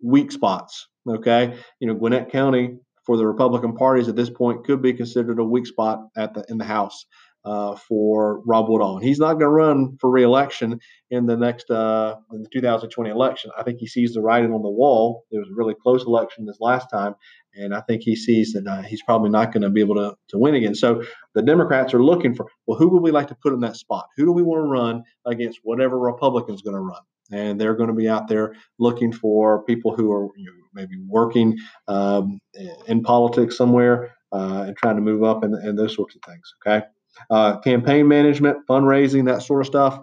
weak 0.03 0.31
spots. 0.31 0.87
Okay, 1.09 1.57
you 1.81 1.89
know, 1.89 1.95
Gwinnett 1.95 2.31
County 2.31 2.79
for 3.07 3.17
the 3.17 3.27
Republican 3.27 3.75
parties 3.75 4.09
at 4.09 4.17
this 4.17 4.31
point 4.31 4.65
could 4.65 4.83
be 4.83 4.93
considered 4.93 5.39
a 5.39 5.45
weak 5.45 5.67
spot 5.67 6.01
at 6.17 6.35
the 6.35 6.45
in 6.49 6.59
the 6.59 6.65
House 6.65 7.07
uh, 7.47 7.77
for 7.77 8.41
Rob 8.45 8.69
Woodall. 8.69 8.99
He's 8.99 9.21
not 9.21 9.35
going 9.35 9.43
to 9.43 9.49
run 9.49 9.97
for 10.01 10.11
reelection 10.11 10.81
in 11.11 11.27
the 11.27 11.37
next 11.37 11.71
uh, 11.71 12.17
in 12.33 12.43
the 12.43 12.49
2020 12.49 13.09
election. 13.09 13.53
I 13.57 13.63
think 13.63 13.79
he 13.79 13.87
sees 13.87 14.13
the 14.13 14.21
writing 14.21 14.53
on 14.53 14.63
the 14.63 14.69
wall. 14.69 15.25
It 15.31 15.39
was 15.39 15.49
a 15.49 15.55
really 15.55 15.75
close 15.81 16.05
election 16.05 16.45
this 16.45 16.59
last 16.61 16.89
time, 16.91 17.15
and 17.55 17.73
I 17.73 17.81
think 17.83 18.03
he 18.03 18.17
sees 18.17 18.53
that 18.55 18.67
uh, 18.67 18.83
he's 18.83 19.03
probably 19.03 19.31
not 19.31 19.53
going 19.53 19.63
to 19.63 19.71
be 19.71 19.81
able 19.81 19.95
to, 19.95 20.17
to 20.31 20.39
win 20.39 20.57
again. 20.57 20.75
So 20.75 21.05
the 21.35 21.43
Democrats 21.43 21.95
are 21.95 22.03
looking 22.03 22.35
for 22.35 22.47
well, 22.67 22.79
who 22.79 22.89
would 22.89 23.03
we 23.03 23.13
like 23.13 23.29
to 23.29 23.37
put 23.37 23.53
in 23.53 23.61
that 23.61 23.77
spot? 23.77 24.07
Who 24.17 24.25
do 24.25 24.33
we 24.33 24.43
want 24.43 24.65
to 24.65 24.69
run 24.69 25.05
against 25.25 25.61
whatever 25.63 25.99
Republican's 25.99 26.63
going 26.63 26.77
to 26.77 26.81
run? 26.81 27.03
And 27.33 27.61
they're 27.61 27.75
going 27.75 27.89
to 27.89 27.95
be 27.95 28.09
out 28.09 28.29
there 28.29 28.55
looking 28.79 29.13
for 29.13 29.65
people 29.65 29.95
who 29.95 30.13
are 30.13 30.29
you 30.37 30.47
know, 30.47 30.53
maybe 30.75 30.97
working 31.09 31.59
um, 31.89 32.39
in 32.87 33.03
politics 33.03 33.57
somewhere 33.57 34.15
uh, 34.33 34.65
and 34.69 34.77
trying 34.77 34.97
to 34.97 35.03
move 35.03 35.25
up 35.25 35.43
and, 35.43 35.55
and 35.55 35.79
those 35.79 35.95
sorts 35.95 36.15
of 36.15 36.23
things. 36.23 36.55
Okay 36.65 36.85
uh, 37.31 37.59
campaign 37.59 38.09
management, 38.09 38.67
fundraising, 38.69 39.27
that 39.27 39.43
sort 39.43 39.61
of 39.61 39.67
stuff. 39.67 40.01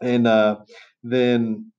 And 0.00 0.26
uh, 0.26 0.58
then 1.02 1.72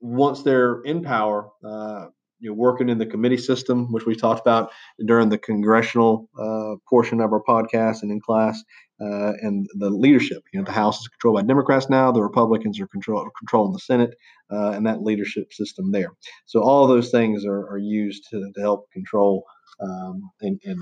once 0.00 0.42
they're 0.42 0.82
in 0.82 1.02
power, 1.02 1.48
uh, 1.64 2.06
you 2.40 2.50
know, 2.50 2.54
working 2.54 2.88
in 2.88 2.98
the 2.98 3.06
committee 3.06 3.36
system, 3.36 3.92
which 3.92 4.06
we 4.06 4.14
talked 4.14 4.40
about 4.40 4.70
during 5.06 5.28
the 5.28 5.38
congressional 5.38 6.28
uh, 6.38 6.76
portion 6.88 7.20
of 7.20 7.32
our 7.32 7.42
podcast 7.42 8.02
and 8.02 8.10
in 8.10 8.20
class, 8.20 8.62
uh, 9.00 9.32
and 9.42 9.66
the 9.74 9.90
leadership. 9.90 10.42
You 10.52 10.60
know, 10.60 10.64
the 10.64 10.72
House 10.72 11.00
is 11.00 11.08
controlled 11.08 11.36
by 11.36 11.46
Democrats 11.46 11.88
now. 11.88 12.10
The 12.12 12.22
Republicans 12.22 12.80
are 12.80 12.88
control, 12.88 13.28
controlling 13.38 13.72
the 13.72 13.78
Senate 13.78 14.14
uh, 14.50 14.70
and 14.70 14.86
that 14.86 15.02
leadership 15.02 15.52
system 15.52 15.92
there. 15.92 16.10
So 16.46 16.62
all 16.62 16.86
those 16.86 17.10
things 17.10 17.44
are, 17.44 17.66
are 17.68 17.78
used 17.78 18.26
to, 18.30 18.50
to 18.54 18.60
help 18.60 18.90
control 18.92 19.44
um, 19.80 20.30
and, 20.40 20.60
and 20.64 20.78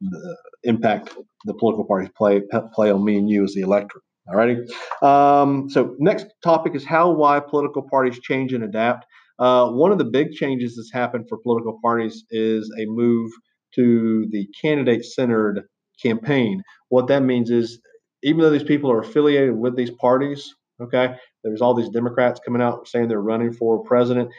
the 0.00 0.36
impact 0.64 1.16
the 1.44 1.54
political 1.54 1.84
parties 1.84 2.10
play 2.16 2.42
play 2.74 2.90
on 2.90 3.04
me 3.04 3.18
and 3.18 3.28
you 3.30 3.44
as 3.44 3.54
the 3.54 3.62
electorate. 3.62 4.02
All 4.28 4.34
righty. 4.34 4.58
Um, 5.02 5.70
so 5.70 5.94
next 5.98 6.26
topic 6.42 6.74
is 6.74 6.84
how 6.84 7.10
why 7.10 7.38
political 7.40 7.82
parties 7.82 8.18
change 8.20 8.52
and 8.52 8.64
adapt. 8.64 9.06
Uh, 9.38 9.70
one 9.70 9.92
of 9.92 9.98
the 9.98 10.04
big 10.04 10.32
changes 10.32 10.76
that's 10.76 10.92
happened 10.92 11.26
for 11.28 11.38
political 11.38 11.78
parties 11.82 12.24
is 12.30 12.72
a 12.78 12.86
move 12.86 13.30
to 13.74 14.26
the 14.30 14.48
candidate 14.60 15.04
centered 15.04 15.62
campaign. 16.02 16.62
What 16.88 17.08
that 17.08 17.22
means 17.22 17.50
is, 17.50 17.80
even 18.22 18.40
though 18.40 18.50
these 18.50 18.62
people 18.62 18.90
are 18.90 19.00
affiliated 19.00 19.56
with 19.56 19.76
these 19.76 19.90
parties, 19.90 20.54
okay, 20.80 21.14
there's 21.44 21.60
all 21.60 21.74
these 21.74 21.90
Democrats 21.90 22.40
coming 22.44 22.62
out 22.62 22.88
saying 22.88 23.08
they're 23.08 23.20
running 23.20 23.52
for 23.52 23.82
president 23.84 24.30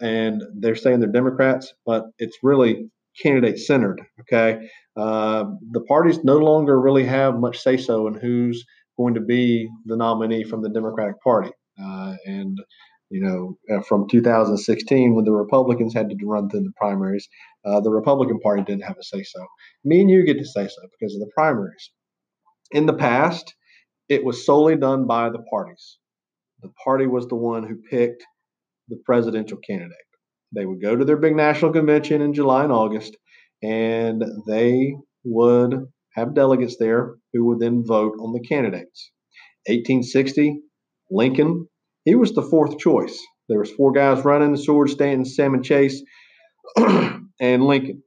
and 0.00 0.42
they're 0.54 0.76
saying 0.76 1.00
they're 1.00 1.10
Democrats, 1.10 1.74
but 1.84 2.06
it's 2.18 2.38
really 2.42 2.88
candidate 3.20 3.58
centered. 3.58 4.00
Okay, 4.20 4.68
uh, 4.96 5.44
the 5.72 5.82
parties 5.82 6.22
no 6.24 6.36
longer 6.38 6.80
really 6.80 7.04
have 7.04 7.38
much 7.38 7.58
say 7.58 7.76
so 7.76 8.06
in 8.06 8.14
who's 8.14 8.64
going 8.96 9.14
to 9.14 9.20
be 9.20 9.68
the 9.86 9.96
nominee 9.96 10.44
from 10.44 10.62
the 10.62 10.68
Democratic 10.68 11.20
Party. 11.22 11.50
Uh, 11.82 12.14
and 12.26 12.58
you 13.10 13.20
know, 13.20 13.58
uh, 13.74 13.82
from 13.82 14.08
2016 14.08 15.14
when 15.14 15.24
the 15.24 15.32
Republicans 15.32 15.92
had 15.92 16.08
to 16.08 16.16
run 16.24 16.48
through 16.48 16.62
the 16.62 16.72
primaries, 16.76 17.28
uh, 17.64 17.80
the 17.80 17.90
Republican 17.90 18.38
Party 18.40 18.62
didn't 18.62 18.84
have 18.84 18.96
a 18.98 19.02
say 19.02 19.22
so. 19.22 19.44
Me 19.84 20.00
and 20.00 20.10
you 20.10 20.24
get 20.24 20.38
to 20.38 20.46
say 20.46 20.68
so 20.68 20.82
because 20.98 21.14
of 21.14 21.20
the 21.20 21.30
primaries. 21.34 21.90
In 22.70 22.86
the 22.86 22.94
past, 22.94 23.54
it 24.08 24.24
was 24.24 24.46
solely 24.46 24.76
done 24.76 25.06
by 25.06 25.30
the 25.30 25.42
parties. 25.50 25.98
The 26.62 26.70
party 26.84 27.06
was 27.06 27.26
the 27.26 27.36
one 27.36 27.66
who 27.66 27.76
picked 27.90 28.24
the 28.88 29.00
presidential 29.04 29.58
candidate. 29.58 29.96
They 30.54 30.66
would 30.66 30.82
go 30.82 30.96
to 30.96 31.04
their 31.04 31.16
big 31.16 31.36
national 31.36 31.72
convention 31.72 32.22
in 32.22 32.34
July 32.34 32.64
and 32.64 32.72
August, 32.72 33.16
and 33.62 34.22
they 34.46 34.94
would 35.24 35.86
have 36.14 36.34
delegates 36.34 36.76
there 36.78 37.16
who 37.32 37.46
would 37.46 37.60
then 37.60 37.84
vote 37.84 38.14
on 38.20 38.32
the 38.32 38.46
candidates. 38.46 39.10
1860, 39.66 40.60
Lincoln, 41.10 41.68
he 42.04 42.14
was 42.14 42.32
the 42.32 42.42
fourth 42.42 42.78
choice. 42.78 43.18
There 43.48 43.58
was 43.58 43.70
four 43.70 43.92
guys 43.92 44.24
running: 44.24 44.56
Seward, 44.56 44.90
Stanton, 44.90 45.24
Salmon 45.24 45.62
Chase, 45.62 46.02
and 46.76 47.64
Lincoln. 47.64 48.02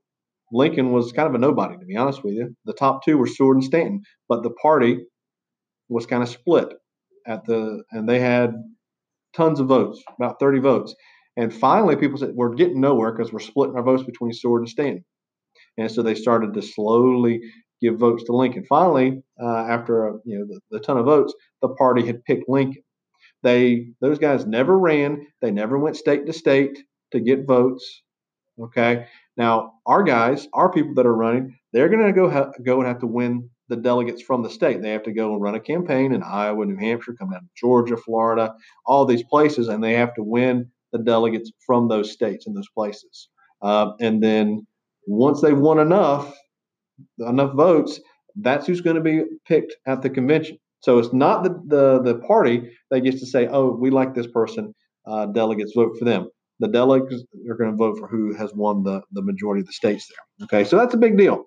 Lincoln 0.51 0.91
was 0.91 1.11
kind 1.11 1.27
of 1.27 1.33
a 1.33 1.39
nobody, 1.39 1.77
to 1.77 1.85
be 1.85 1.97
honest 1.97 2.23
with 2.23 2.35
you. 2.35 2.55
The 2.65 2.73
top 2.73 3.03
two 3.03 3.17
were 3.17 3.27
Seward 3.27 3.57
and 3.57 3.63
Stanton, 3.63 4.03
but 4.29 4.43
the 4.43 4.51
party 4.51 4.99
was 5.89 6.05
kind 6.05 6.21
of 6.21 6.29
split 6.29 6.73
at 7.25 7.45
the, 7.45 7.83
and 7.91 8.07
they 8.07 8.19
had 8.19 8.53
tons 9.35 9.59
of 9.59 9.67
votes, 9.67 10.01
about 10.19 10.39
30 10.39 10.59
votes. 10.59 10.95
And 11.35 11.53
finally, 11.53 11.95
people 11.95 12.17
said, 12.17 12.33
We're 12.35 12.53
getting 12.53 12.79
nowhere 12.79 13.11
because 13.11 13.33
we're 13.33 13.39
splitting 13.39 13.75
our 13.75 13.83
votes 13.83 14.03
between 14.03 14.33
Seward 14.33 14.61
and 14.61 14.69
Stanton. 14.69 15.03
And 15.77 15.91
so 15.91 16.03
they 16.03 16.15
started 16.15 16.53
to 16.53 16.61
slowly 16.61 17.41
give 17.81 17.97
votes 17.97 18.23
to 18.25 18.35
Lincoln. 18.35 18.65
Finally, 18.65 19.23
uh, 19.41 19.65
after 19.67 20.07
a, 20.07 20.13
you 20.23 20.37
know 20.37 20.45
the, 20.45 20.59
the 20.69 20.79
ton 20.79 20.97
of 20.97 21.05
votes, 21.05 21.33
the 21.61 21.69
party 21.69 22.05
had 22.05 22.23
picked 22.25 22.47
Lincoln. 22.47 22.83
They 23.43 23.87
those 24.01 24.19
guys 24.19 24.45
never 24.45 24.77
ran. 24.77 25.27
They 25.41 25.51
never 25.51 25.77
went 25.77 25.97
state 25.97 26.25
to 26.25 26.33
state 26.33 26.79
to 27.11 27.19
get 27.19 27.45
votes. 27.45 28.01
Okay. 28.59 29.05
Now 29.37 29.73
our 29.85 30.03
guys, 30.03 30.47
our 30.53 30.71
people 30.71 30.93
that 30.95 31.05
are 31.05 31.15
running, 31.15 31.57
they're 31.73 31.89
going 31.89 32.05
to 32.05 32.13
go 32.13 32.29
ha- 32.29 32.51
go 32.63 32.79
and 32.79 32.87
have 32.87 32.99
to 32.99 33.07
win 33.07 33.49
the 33.69 33.75
delegates 33.75 34.21
from 34.21 34.43
the 34.43 34.49
state. 34.49 34.81
They 34.81 34.91
have 34.91 35.03
to 35.03 35.11
go 35.13 35.33
and 35.33 35.41
run 35.41 35.55
a 35.55 35.59
campaign 35.59 36.13
in 36.13 36.21
Iowa, 36.21 36.65
New 36.65 36.77
Hampshire, 36.77 37.15
come 37.17 37.31
down 37.31 37.41
to 37.41 37.49
Georgia, 37.55 37.97
Florida, 37.97 38.53
all 38.85 39.05
these 39.05 39.23
places, 39.23 39.67
and 39.67 39.83
they 39.83 39.93
have 39.93 40.13
to 40.15 40.23
win 40.23 40.69
the 40.91 40.99
delegates 40.99 41.51
from 41.65 41.87
those 41.87 42.11
states 42.11 42.45
and 42.45 42.55
those 42.55 42.69
places. 42.69 43.29
Uh, 43.61 43.93
and 43.99 44.21
then 44.21 44.67
once 45.07 45.41
they've 45.41 45.57
won 45.57 45.79
enough, 45.79 46.35
enough 47.19 47.53
votes, 47.53 47.99
that's 48.35 48.67
who's 48.67 48.81
going 48.81 48.95
to 48.95 49.01
be 49.01 49.23
picked 49.47 49.75
at 49.87 50.01
the 50.01 50.09
convention. 50.09 50.57
So 50.83 50.99
it's 50.99 51.13
not 51.13 51.43
the, 51.43 51.49
the, 51.65 52.01
the 52.03 52.19
party 52.19 52.69
that 52.91 53.01
gets 53.01 53.21
to 53.21 53.25
say, 53.25 53.47
oh, 53.47 53.71
we 53.71 53.89
like 53.89 54.13
this 54.13 54.27
person, 54.27 54.75
uh, 55.07 55.27
delegates 55.27 55.71
vote 55.73 55.95
for 55.97 56.03
them. 56.03 56.27
The 56.59 56.67
delegates 56.67 57.23
are 57.49 57.55
going 57.55 57.71
to 57.71 57.77
vote 57.77 57.97
for 57.97 58.07
who 58.07 58.33
has 58.35 58.53
won 58.53 58.83
the, 58.83 59.01
the 59.13 59.21
majority 59.21 59.61
of 59.61 59.67
the 59.67 59.73
states 59.73 60.07
there. 60.09 60.45
Okay, 60.45 60.69
so 60.69 60.77
that's 60.77 60.93
a 60.93 60.97
big 60.97 61.17
deal 61.17 61.45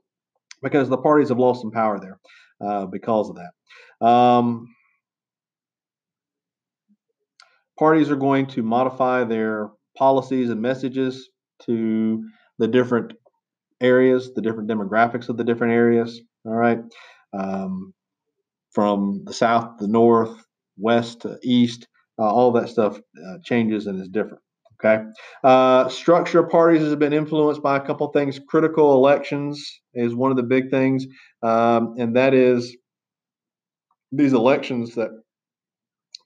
because 0.63 0.89
the 0.89 0.97
parties 0.97 1.29
have 1.29 1.39
lost 1.39 1.61
some 1.61 1.71
power 1.71 2.01
there 2.01 2.19
uh, 2.67 2.87
because 2.87 3.29
of 3.29 3.37
that. 3.37 4.07
Um, 4.07 4.75
parties 7.79 8.11
are 8.11 8.17
going 8.17 8.47
to 8.47 8.63
modify 8.63 9.25
their 9.25 9.69
policies 9.99 10.49
and 10.49 10.63
messages 10.63 11.29
to 11.65 12.27
the 12.59 12.69
different 12.69 13.13
areas, 13.83 14.33
the 14.33 14.41
different 14.41 14.71
demographics 14.71 15.29
of 15.29 15.37
the 15.37 15.45
different 15.45 15.75
areas. 15.75 16.23
All 16.47 16.55
right. 16.55 16.79
Um, 17.35 17.93
from 18.77 19.23
the 19.25 19.33
south, 19.33 19.79
the 19.79 19.89
north, 19.89 20.45
west 20.77 21.23
to 21.23 21.39
east, 21.43 21.89
uh, 22.19 22.31
all 22.31 22.53
that 22.53 22.69
stuff 22.69 22.99
uh, 23.27 23.39
changes 23.43 23.87
and 23.87 23.99
is 24.03 24.09
different. 24.09 24.43
Okay. 24.75 25.03
Uh, 25.43 25.89
structure 25.89 26.41
of 26.41 26.51
parties 26.51 26.83
has 26.83 26.95
been 26.97 27.15
influenced 27.15 27.63
by 27.63 27.79
a 27.79 27.81
couple 27.81 28.07
things. 28.09 28.39
Critical 28.51 28.93
elections 28.93 29.67
is 29.95 30.15
one 30.15 30.31
of 30.31 30.37
the 30.37 30.43
big 30.43 30.71
things, 30.71 31.07
um, 31.43 31.95
and 31.99 32.15
that 32.17 32.35
is 32.35 32.77
these 34.13 34.35
elections 34.35 34.95
that 34.97 35.09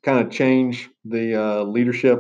kind 0.02 0.18
of 0.18 0.32
change 0.32 0.90
the 1.04 1.40
uh, 1.40 1.62
leadership 1.62 2.18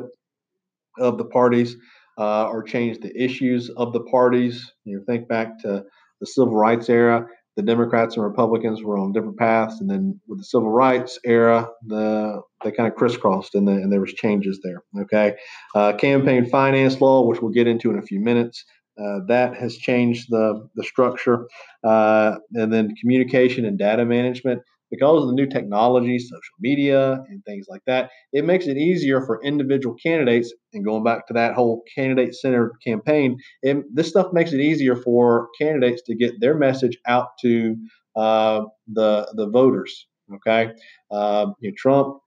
of 1.00 1.18
the 1.18 1.24
parties 1.24 1.74
uh, 2.18 2.46
or 2.46 2.62
change 2.62 3.00
the 3.00 3.12
issues 3.20 3.68
of 3.70 3.92
the 3.92 4.04
parties. 4.04 4.72
You 4.84 5.02
think 5.08 5.26
back 5.26 5.58
to 5.62 5.82
the 6.20 6.26
civil 6.26 6.54
rights 6.54 6.88
era, 6.88 7.26
the 7.60 7.66
Democrats 7.66 8.16
and 8.16 8.24
Republicans 8.24 8.82
were 8.82 8.98
on 8.98 9.12
different 9.12 9.38
paths, 9.38 9.80
and 9.80 9.90
then 9.90 10.18
with 10.26 10.38
the 10.38 10.44
civil 10.44 10.70
rights 10.70 11.18
era, 11.24 11.68
the 11.86 12.40
they 12.64 12.72
kind 12.72 12.88
of 12.90 12.96
crisscrossed, 12.96 13.54
and, 13.54 13.68
the, 13.68 13.72
and 13.72 13.92
there 13.92 14.00
was 14.00 14.14
changes 14.14 14.60
there. 14.62 14.82
Okay, 14.98 15.36
uh, 15.74 15.92
campaign 15.94 16.48
finance 16.48 17.00
law, 17.00 17.26
which 17.26 17.42
we'll 17.42 17.52
get 17.52 17.66
into 17.66 17.90
in 17.90 17.98
a 17.98 18.02
few 18.02 18.20
minutes, 18.20 18.64
uh, 18.98 19.20
that 19.28 19.54
has 19.56 19.76
changed 19.76 20.28
the 20.30 20.68
the 20.74 20.84
structure, 20.84 21.46
uh, 21.84 22.36
and 22.54 22.72
then 22.72 22.94
communication 22.96 23.64
and 23.66 23.78
data 23.78 24.04
management 24.04 24.62
because 24.90 25.22
of 25.22 25.28
the 25.28 25.34
new 25.34 25.46
technology, 25.46 26.18
social 26.18 26.56
media, 26.60 27.22
and 27.28 27.44
things 27.44 27.66
like 27.68 27.82
that, 27.86 28.10
it 28.32 28.44
makes 28.44 28.66
it 28.66 28.76
easier 28.76 29.20
for 29.24 29.42
individual 29.44 29.94
candidates. 30.02 30.52
And 30.72 30.84
going 30.84 31.04
back 31.04 31.26
to 31.28 31.34
that 31.34 31.54
whole 31.54 31.82
candidate 31.94 32.34
centered 32.34 32.72
campaign, 32.84 33.36
it, 33.62 33.84
this 33.94 34.08
stuff 34.08 34.32
makes 34.32 34.52
it 34.52 34.60
easier 34.60 34.96
for 34.96 35.48
candidates 35.60 36.02
to 36.06 36.14
get 36.14 36.40
their 36.40 36.56
message 36.56 36.98
out 37.06 37.28
to 37.42 37.76
uh, 38.16 38.62
the 38.92 39.30
the 39.36 39.48
voters. 39.48 40.06
Okay, 40.34 40.72
uh, 41.10 41.46
you 41.60 41.70
know, 41.70 41.74
Trump, 41.76 42.18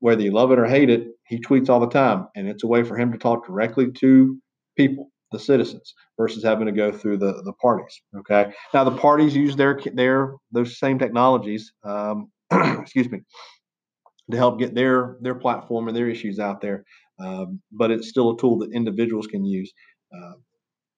whether 0.00 0.22
you 0.22 0.32
love 0.32 0.50
it 0.52 0.58
or 0.58 0.66
hate 0.66 0.90
it, 0.90 1.08
he 1.26 1.38
tweets 1.40 1.68
all 1.68 1.80
the 1.80 1.88
time, 1.88 2.26
and 2.34 2.48
it's 2.48 2.64
a 2.64 2.66
way 2.66 2.82
for 2.82 2.96
him 2.96 3.12
to 3.12 3.18
talk 3.18 3.46
directly 3.46 3.90
to 4.00 4.38
people 4.76 5.09
the 5.32 5.38
citizens 5.38 5.94
versus 6.18 6.42
having 6.42 6.66
to 6.66 6.72
go 6.72 6.90
through 6.90 7.18
the, 7.18 7.42
the 7.44 7.52
parties. 7.54 8.00
Okay. 8.18 8.52
Now 8.74 8.84
the 8.84 8.96
parties 8.96 9.34
use 9.34 9.56
their 9.56 9.80
their 9.94 10.34
those 10.52 10.78
same 10.78 10.98
technologies, 10.98 11.72
um, 11.84 12.30
excuse 12.52 13.10
me, 13.10 13.20
to 14.30 14.36
help 14.36 14.58
get 14.58 14.74
their 14.74 15.16
their 15.20 15.34
platform 15.34 15.88
and 15.88 15.96
their 15.96 16.08
issues 16.08 16.38
out 16.38 16.60
there. 16.60 16.84
Um, 17.18 17.60
but 17.72 17.90
it's 17.90 18.08
still 18.08 18.30
a 18.30 18.38
tool 18.38 18.58
that 18.58 18.72
individuals 18.72 19.26
can 19.26 19.44
use. 19.44 19.72
Uh, 20.14 20.32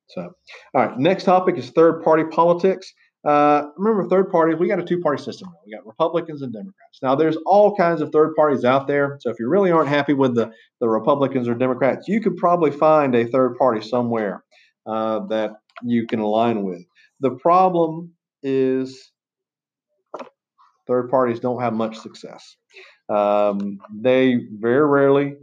so, 0.08 0.30
all 0.74 0.86
right. 0.86 0.98
Next 0.98 1.24
topic 1.24 1.56
is 1.56 1.70
third 1.70 2.02
party 2.02 2.24
politics. 2.24 2.92
Uh, 3.24 3.66
remember, 3.76 4.08
third 4.08 4.30
parties, 4.30 4.58
we 4.58 4.66
got 4.66 4.80
a 4.80 4.84
two 4.84 5.00
party 5.00 5.22
system. 5.22 5.48
We 5.64 5.72
got 5.72 5.86
Republicans 5.86 6.42
and 6.42 6.52
Democrats. 6.52 6.98
Now, 7.02 7.14
there's 7.14 7.36
all 7.46 7.76
kinds 7.76 8.00
of 8.00 8.10
third 8.10 8.34
parties 8.34 8.64
out 8.64 8.88
there. 8.88 9.18
So, 9.20 9.30
if 9.30 9.38
you 9.38 9.48
really 9.48 9.70
aren't 9.70 9.88
happy 9.88 10.12
with 10.12 10.34
the, 10.34 10.50
the 10.80 10.88
Republicans 10.88 11.48
or 11.48 11.54
Democrats, 11.54 12.08
you 12.08 12.20
could 12.20 12.36
probably 12.36 12.72
find 12.72 13.14
a 13.14 13.26
third 13.26 13.56
party 13.58 13.80
somewhere 13.80 14.42
uh, 14.86 15.20
that 15.26 15.52
you 15.82 16.06
can 16.06 16.18
align 16.18 16.64
with. 16.64 16.84
The 17.20 17.30
problem 17.36 18.12
is 18.42 19.12
third 20.88 21.08
parties 21.08 21.40
don't 21.40 21.60
have 21.60 21.72
much 21.72 21.98
success. 21.98 22.56
Um, 23.08 23.78
they 23.94 24.36
very 24.58 24.86
rarely 24.86 25.36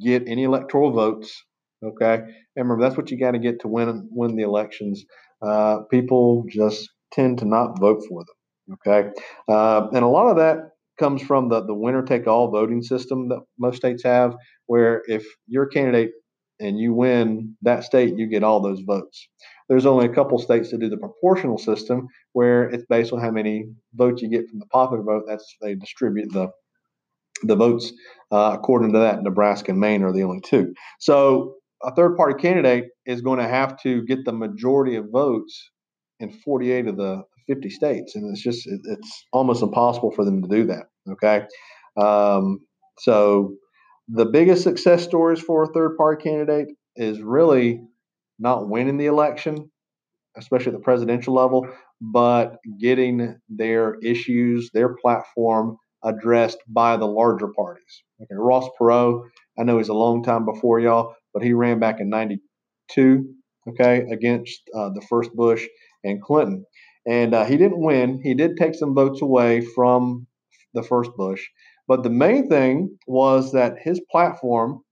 get 0.00 0.28
any 0.28 0.44
electoral 0.44 0.92
votes. 0.92 1.44
Okay, 1.84 2.14
and 2.14 2.28
remember 2.56 2.82
that's 2.82 2.96
what 2.96 3.10
you 3.10 3.18
got 3.18 3.32
to 3.32 3.38
get 3.38 3.60
to 3.60 3.68
win 3.68 4.08
win 4.10 4.36
the 4.36 4.44
elections. 4.44 5.04
Uh, 5.44 5.80
people 5.90 6.44
just 6.48 6.88
tend 7.12 7.38
to 7.38 7.44
not 7.44 7.78
vote 7.78 8.02
for 8.08 8.24
them. 8.24 8.78
Okay, 8.86 9.10
uh, 9.48 9.88
and 9.92 10.04
a 10.04 10.08
lot 10.08 10.28
of 10.28 10.36
that 10.36 10.70
comes 10.98 11.22
from 11.22 11.48
the 11.48 11.64
the 11.64 11.74
winner 11.74 12.02
take 12.02 12.26
all 12.26 12.50
voting 12.50 12.82
system 12.82 13.28
that 13.28 13.40
most 13.58 13.76
states 13.76 14.02
have, 14.04 14.34
where 14.66 15.02
if 15.08 15.24
your 15.46 15.66
candidate 15.66 16.10
and 16.60 16.78
you 16.78 16.94
win 16.94 17.56
that 17.62 17.82
state, 17.82 18.16
you 18.16 18.26
get 18.26 18.44
all 18.44 18.60
those 18.60 18.80
votes. 18.80 19.28
There's 19.68 19.86
only 19.86 20.06
a 20.06 20.14
couple 20.14 20.38
states 20.38 20.70
that 20.70 20.78
do 20.78 20.88
the 20.88 20.96
proportional 20.96 21.58
system, 21.58 22.06
where 22.34 22.64
it's 22.70 22.84
based 22.88 23.12
on 23.12 23.20
how 23.20 23.30
many 23.30 23.64
votes 23.94 24.22
you 24.22 24.28
get 24.28 24.48
from 24.48 24.60
the 24.60 24.66
popular 24.66 25.02
vote. 25.02 25.24
That's 25.26 25.56
they 25.60 25.74
distribute 25.74 26.32
the 26.32 26.50
the 27.42 27.56
votes 27.56 27.92
uh, 28.30 28.56
according 28.58 28.92
to 28.92 28.98
that. 29.00 29.22
Nebraska 29.22 29.72
and 29.72 29.80
Maine 29.80 30.04
are 30.04 30.12
the 30.12 30.22
only 30.22 30.40
two. 30.40 30.72
So 31.00 31.56
a 31.82 31.94
third 31.94 32.16
party 32.16 32.40
candidate 32.40 32.90
is 33.06 33.20
going 33.22 33.40
to 33.40 33.48
have 33.48 33.76
to 33.82 34.04
get 34.04 34.24
the 34.24 34.32
majority 34.32 34.94
of 34.94 35.10
votes 35.10 35.70
in 36.22 36.30
48 36.30 36.86
of 36.86 36.96
the 36.96 37.22
50 37.48 37.70
states, 37.70 38.14
and 38.14 38.30
it's 38.30 38.42
just 38.42 38.66
it, 38.66 38.80
it's 38.84 39.26
almost 39.32 39.62
impossible 39.62 40.12
for 40.12 40.24
them 40.24 40.42
to 40.42 40.48
do 40.48 40.66
that. 40.66 40.86
Okay, 41.10 41.42
um, 42.00 42.60
so 42.98 43.54
the 44.08 44.26
biggest 44.26 44.62
success 44.62 45.02
stories 45.02 45.40
for 45.40 45.64
a 45.64 45.72
third 45.72 45.96
party 45.96 46.22
candidate 46.22 46.68
is 46.96 47.20
really 47.20 47.80
not 48.38 48.68
winning 48.68 48.96
the 48.96 49.06
election, 49.06 49.70
especially 50.36 50.72
at 50.72 50.78
the 50.78 50.84
presidential 50.84 51.34
level, 51.34 51.66
but 52.00 52.56
getting 52.80 53.36
their 53.48 53.96
issues, 54.02 54.70
their 54.72 54.94
platform 54.96 55.76
addressed 56.04 56.58
by 56.68 56.96
the 56.96 57.06
larger 57.06 57.48
parties. 57.56 58.02
Okay, 58.20 58.34
Ross 58.34 58.68
Perot, 58.80 59.22
I 59.58 59.62
know 59.62 59.78
he's 59.78 59.88
a 59.88 59.94
long 59.94 60.22
time 60.22 60.44
before 60.44 60.80
y'all, 60.80 61.14
but 61.32 61.42
he 61.42 61.52
ran 61.52 61.78
back 61.78 62.00
in 62.00 62.08
92, 62.08 63.24
okay, 63.68 64.04
against 64.10 64.62
uh, 64.76 64.90
the 64.90 65.02
first 65.08 65.32
Bush 65.34 65.64
and 66.04 66.22
Clinton. 66.22 66.64
And 67.06 67.34
uh, 67.34 67.44
he 67.44 67.56
didn't 67.56 67.80
win. 67.80 68.20
He 68.22 68.34
did 68.34 68.56
take 68.56 68.74
some 68.74 68.94
votes 68.94 69.22
away 69.22 69.60
from 69.60 70.26
the 70.74 70.82
first 70.82 71.10
Bush. 71.16 71.42
But 71.88 72.02
the 72.02 72.10
main 72.10 72.48
thing 72.48 72.96
was 73.06 73.52
that 73.52 73.76
his 73.82 74.00
platform 74.10 74.82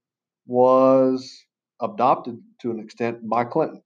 was 0.46 1.46
adopted 1.80 2.38
to 2.62 2.70
an 2.70 2.80
extent 2.80 3.28
by 3.28 3.44
Clinton. 3.44 3.82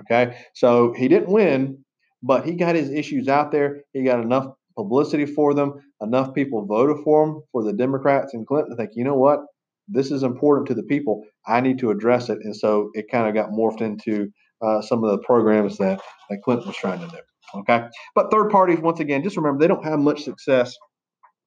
Okay. 0.00 0.36
So 0.54 0.92
he 0.92 1.08
didn't 1.08 1.32
win, 1.32 1.84
but 2.22 2.44
he 2.44 2.52
got 2.52 2.74
his 2.74 2.90
issues 2.90 3.28
out 3.28 3.52
there. 3.52 3.82
He 3.92 4.02
got 4.02 4.20
enough 4.20 4.46
publicity 4.76 5.26
for 5.26 5.54
them. 5.54 5.74
Enough 6.00 6.34
people 6.34 6.66
voted 6.66 7.02
for 7.04 7.24
him 7.24 7.42
for 7.52 7.64
the 7.64 7.72
Democrats 7.72 8.34
and 8.34 8.46
Clinton 8.46 8.70
to 8.70 8.76
think, 8.76 8.90
you 8.94 9.04
know 9.04 9.16
what? 9.16 9.40
This 9.88 10.10
is 10.10 10.22
important 10.22 10.68
to 10.68 10.74
the 10.74 10.82
people. 10.82 11.24
I 11.46 11.60
need 11.60 11.78
to 11.78 11.90
address 11.90 12.28
it. 12.28 12.38
And 12.42 12.54
so 12.54 12.90
it 12.92 13.10
kind 13.10 13.26
of 13.26 13.34
got 13.34 13.50
morphed 13.50 13.80
into 13.80 14.30
uh, 14.62 14.80
some 14.82 15.04
of 15.04 15.10
the 15.10 15.18
programs 15.18 15.78
that, 15.78 16.00
that 16.30 16.42
Clinton 16.42 16.66
was 16.66 16.76
trying 16.76 17.00
to 17.00 17.06
do. 17.06 17.60
Okay. 17.60 17.86
But 18.14 18.30
third 18.30 18.50
parties, 18.50 18.78
once 18.80 19.00
again, 19.00 19.22
just 19.22 19.36
remember 19.36 19.60
they 19.60 19.68
don't 19.68 19.84
have 19.84 19.98
much 19.98 20.24
success 20.24 20.74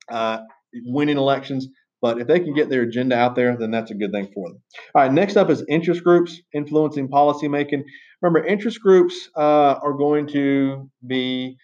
uh, 0.10 0.40
winning 0.86 1.18
elections. 1.18 1.68
But 2.02 2.20
if 2.20 2.28
they 2.28 2.40
can 2.40 2.56
get 2.56 2.70
their 2.70 2.82
agenda 2.82 3.16
out 3.16 3.36
there, 3.36 3.56
then 3.56 3.70
that's 3.70 3.92
a 3.92 3.94
good 3.94 4.12
thing 4.12 4.28
for 4.34 4.50
them. 4.50 4.62
All 4.96 5.04
right, 5.04 5.14
next 5.14 5.38
up 5.38 5.52
is 5.52 5.64
interest 5.70 6.04
groups 6.04 6.42
influencing 6.52 7.08
policymaking. 7.10 7.84
Remember, 8.24 8.44
interest 8.44 8.82
groups 8.82 9.30
uh, 9.38 9.76
are 9.84 9.94
going 9.94 10.26
to 10.30 10.90
be 11.06 11.58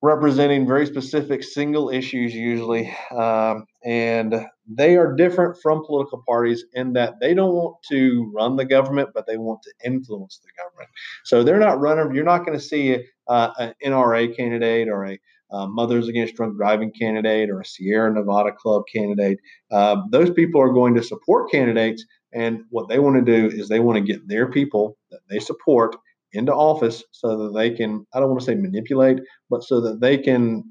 representing 0.00 0.66
very 0.66 0.86
specific 0.86 1.42
single 1.42 1.90
issues 1.90 2.32
usually 2.32 2.94
um, 3.16 3.64
and 3.84 4.46
they 4.68 4.96
are 4.96 5.14
different 5.14 5.56
from 5.60 5.84
political 5.84 6.22
parties 6.26 6.64
in 6.74 6.92
that 6.92 7.14
they 7.20 7.34
don't 7.34 7.52
want 7.52 7.76
to 7.90 8.30
run 8.34 8.56
the 8.56 8.64
government 8.64 9.08
but 9.12 9.26
they 9.26 9.36
want 9.36 9.60
to 9.62 9.72
influence 9.84 10.40
the 10.42 10.50
government. 10.62 10.88
So 11.24 11.42
they're 11.42 11.58
not 11.58 11.80
running 11.80 12.14
you're 12.14 12.24
not 12.24 12.46
going 12.46 12.58
to 12.58 12.64
see 12.64 13.04
uh, 13.28 13.50
an 13.58 13.74
nra 13.84 14.36
candidate 14.36 14.88
or 14.88 15.04
a 15.04 15.18
uh, 15.50 15.66
mothers 15.66 16.08
against 16.08 16.34
drunk 16.34 16.56
driving 16.58 16.92
candidate 16.92 17.48
or 17.50 17.60
a 17.60 17.64
sierra 17.64 18.12
nevada 18.12 18.52
club 18.52 18.82
candidate. 18.94 19.38
Uh, 19.72 19.96
those 20.10 20.30
people 20.30 20.60
are 20.60 20.72
going 20.72 20.94
to 20.94 21.02
support 21.02 21.50
candidates 21.50 22.04
and 22.32 22.60
what 22.70 22.88
they 22.88 22.98
want 22.98 23.16
to 23.16 23.32
do 23.32 23.56
is 23.56 23.68
they 23.68 23.80
want 23.80 23.96
to 23.96 24.12
get 24.12 24.28
their 24.28 24.50
people 24.50 24.96
that 25.10 25.20
they 25.30 25.38
support 25.38 25.96
into 26.32 26.54
office 26.54 27.02
so 27.12 27.36
that 27.36 27.58
they 27.58 27.70
can, 27.70 28.06
I 28.14 28.20
don't 28.20 28.28
want 28.28 28.40
to 28.40 28.46
say 28.46 28.54
manipulate, 28.54 29.20
but 29.50 29.62
so 29.62 29.80
that 29.80 30.00
they 30.00 30.18
can 30.18 30.64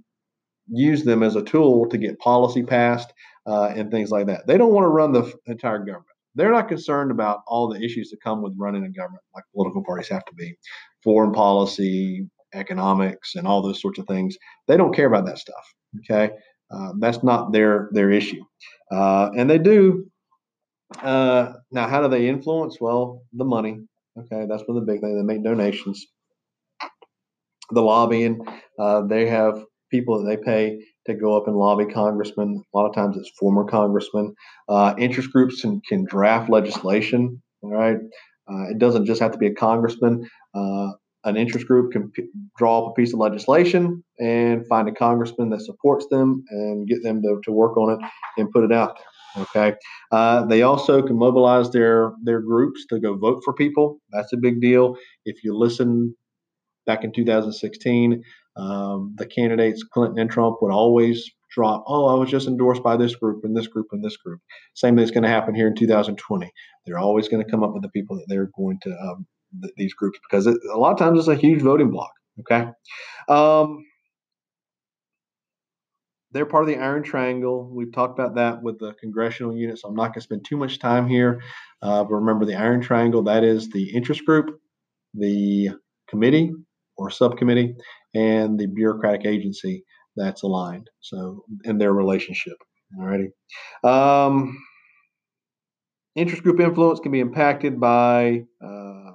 use 0.70 1.04
them 1.04 1.24
as 1.24 1.36
a 1.36 1.44
tool 1.44 1.88
to 1.90 1.98
get 1.98 2.20
policy 2.20 2.64
passed 2.64 3.12
uh, 3.48 3.74
and 3.76 3.90
things 3.90 4.12
like 4.12 4.28
that. 4.28 4.46
They 4.48 4.58
don't 4.58 4.74
want 4.74 4.86
to 4.86 4.90
run 4.90 5.14
the 5.14 5.34
entire 5.46 5.80
government. 5.80 6.06
They're 6.36 6.52
not 6.52 6.68
concerned 6.68 7.10
about 7.10 7.40
all 7.48 7.68
the 7.68 7.82
issues 7.84 8.12
that 8.12 8.22
come 8.22 8.42
with 8.44 8.54
running 8.58 8.84
a 8.84 8.90
government, 8.90 9.24
like 9.34 9.44
political 9.56 9.84
parties 9.84 10.10
have 10.10 10.26
to 10.26 10.36
be, 10.36 10.56
foreign 11.04 11.32
policy, 11.32 12.28
economics, 12.54 13.36
and 13.36 13.48
all 13.48 13.62
those 13.62 13.82
sorts 13.82 13.98
of 13.98 14.06
things. 14.06 14.38
They 14.68 14.78
don't 14.78 14.94
care 14.94 15.08
about 15.08 15.26
that 15.26 15.40
stuff. 15.40 15.74
Okay, 16.00 16.32
uh, 16.70 16.94
that's 17.00 17.24
not 17.24 17.52
their 17.52 17.90
their 17.92 18.12
issue, 18.12 18.44
uh, 18.92 19.32
and 19.36 19.50
they 19.50 19.58
do. 19.58 20.06
Uh, 21.02 21.54
now, 21.72 21.88
how 21.88 22.02
do 22.02 22.08
they 22.08 22.28
influence? 22.28 22.80
Well, 22.80 23.24
the 23.34 23.44
money. 23.44 23.82
Okay, 24.20 24.46
that's 24.50 24.64
one 24.68 24.78
of 24.78 24.86
the 24.86 24.92
big 24.92 25.02
things. 25.02 25.16
They 25.16 25.24
make 25.24 25.44
donations. 25.44 26.08
The 27.72 27.82
lobbying, 27.82 28.40
uh, 28.80 29.02
they 29.02 29.28
have 29.28 29.64
people 29.92 30.24
that 30.24 30.26
they 30.26 30.38
pay 30.44 30.80
to 31.06 31.14
go 31.14 31.38
up 31.38 31.48
and 31.48 31.56
lobby 31.56 31.86
congressmen. 31.86 32.64
A 32.74 32.78
lot 32.78 32.88
of 32.88 32.96
times 32.96 33.18
it's 33.18 33.32
former 33.38 33.66
congressmen. 33.66 34.34
Uh, 34.68 34.96
interest 34.98 35.32
groups 35.32 35.62
can, 35.62 35.82
can, 35.88 36.06
draft 36.06 36.50
legislation. 36.50 37.42
All 37.62 37.72
right, 37.72 37.98
uh, 38.50 38.70
it 38.70 38.80
doesn't 38.80 39.06
just 39.06 39.22
have 39.22 39.32
to 39.32 39.38
be 39.38 39.48
a 39.48 39.54
congressman. 39.54 40.28
Uh, 40.56 40.92
an 41.26 41.36
interest 41.36 41.68
group 41.68 41.92
can 41.92 42.10
p- 42.12 42.30
draw 42.58 42.86
up 42.86 42.92
a 42.92 42.94
piece 42.94 43.14
of 43.14 43.20
legislation 43.20 44.04
and 44.20 44.66
find 44.68 44.88
a 44.88 44.94
congressman 44.94 45.50
that 45.50 45.62
supports 45.62 46.08
them 46.10 46.44
and 46.50 46.88
get 46.88 47.04
them 47.04 47.22
to, 47.22 47.42
to 47.44 47.52
work 47.52 47.76
on 47.78 47.94
it 47.94 48.10
and 48.38 48.50
put 48.52 48.64
it 48.64 48.72
out 48.72 48.96
there. 48.96 49.06
Okay. 49.38 49.74
Uh, 50.12 50.46
they 50.46 50.62
also 50.62 51.02
can 51.02 51.18
mobilize 51.18 51.70
their 51.72 52.14
their 52.24 52.42
groups 52.42 52.86
to 52.88 53.00
go 53.00 53.16
vote 53.16 53.42
for 53.44 53.54
people. 53.54 54.00
That's 54.12 54.34
a 54.34 54.38
big 54.38 54.62
deal. 54.62 54.96
If 55.26 55.44
you 55.44 55.56
listen 55.58 56.16
back 56.86 57.04
in 57.04 57.12
2016, 57.12 58.24
um, 58.56 59.14
the 59.18 59.26
candidates 59.26 59.84
Clinton 59.84 60.20
and 60.20 60.30
Trump 60.30 60.58
would 60.62 60.72
always 60.72 61.30
drop, 61.52 61.84
"Oh, 61.88 62.08
I 62.08 62.16
was 62.16 62.30
just 62.30 62.48
endorsed 62.48 62.84
by 62.84 62.98
this 62.98 63.16
group 63.16 63.44
and 63.44 63.56
this 63.56 63.68
group 63.68 63.88
and 63.92 64.04
this 64.04 64.18
group." 64.18 64.40
Same 64.74 64.96
thing 64.96 65.04
is 65.04 65.12
going 65.12 65.24
to 65.24 65.30
happen 65.30 65.56
here 65.56 65.68
in 65.68 65.76
2020. 65.76 66.52
They're 66.86 67.00
always 67.00 67.28
going 67.28 67.44
to 67.44 67.50
come 67.50 67.64
up 67.64 67.74
with 67.74 67.84
the 67.84 67.90
people 67.90 68.16
that 68.18 68.26
they're 68.28 68.50
going 68.58 68.80
to 68.84 68.92
um, 68.92 69.28
th- 69.62 69.74
these 69.78 69.94
groups 69.94 70.20
because 70.30 70.48
it, 70.48 70.58
a 70.74 70.78
lot 70.78 70.94
of 70.94 71.00
times 71.00 71.20
it's 71.20 71.28
a 71.28 71.36
huge 71.36 71.62
voting 71.62 71.92
block. 71.92 72.12
Okay. 72.40 72.70
Um, 73.30 73.84
they're 76.32 76.46
part 76.46 76.64
of 76.64 76.70
the 76.70 76.78
Iron 76.78 77.04
Triangle. 77.04 77.70
We've 77.72 77.92
talked 77.92 78.20
about 78.20 78.36
that 78.36 78.62
with 78.62 78.80
the 78.80 78.94
congressional 79.00 79.56
unit, 79.56 79.80
so 79.80 79.88
I'm 79.88 79.96
not 79.96 80.08
going 80.08 80.16
to 80.16 80.22
spend 80.22 80.46
too 80.46 80.58
much 80.58 80.80
time 80.80 81.08
here. 81.08 81.42
Uh, 81.82 82.04
but 82.04 82.16
remember, 82.16 82.46
the 82.46 82.56
Iron 82.56 82.82
Triangle 82.82 83.24
that 83.24 83.44
is 83.44 83.70
the 83.70 83.96
interest 83.96 84.26
group, 84.26 84.60
the 85.14 85.70
committee 86.10 86.52
or 86.98 87.10
subcommittee, 87.10 87.76
and 88.14 88.60
the 88.60 88.66
bureaucratic 88.66 89.26
agency 89.26 89.84
that's 90.16 90.44
aligned. 90.44 90.90
So, 91.00 91.46
in 91.64 91.78
their 91.78 91.94
relationship. 91.94 92.58
Alrighty. 92.98 93.30
Um, 93.84 94.58
interest 96.16 96.44
group 96.44 96.60
influence 96.60 97.00
can 97.00 97.12
be 97.12 97.20
impacted 97.20 97.80
by 97.80 98.44
uh, 98.64 99.12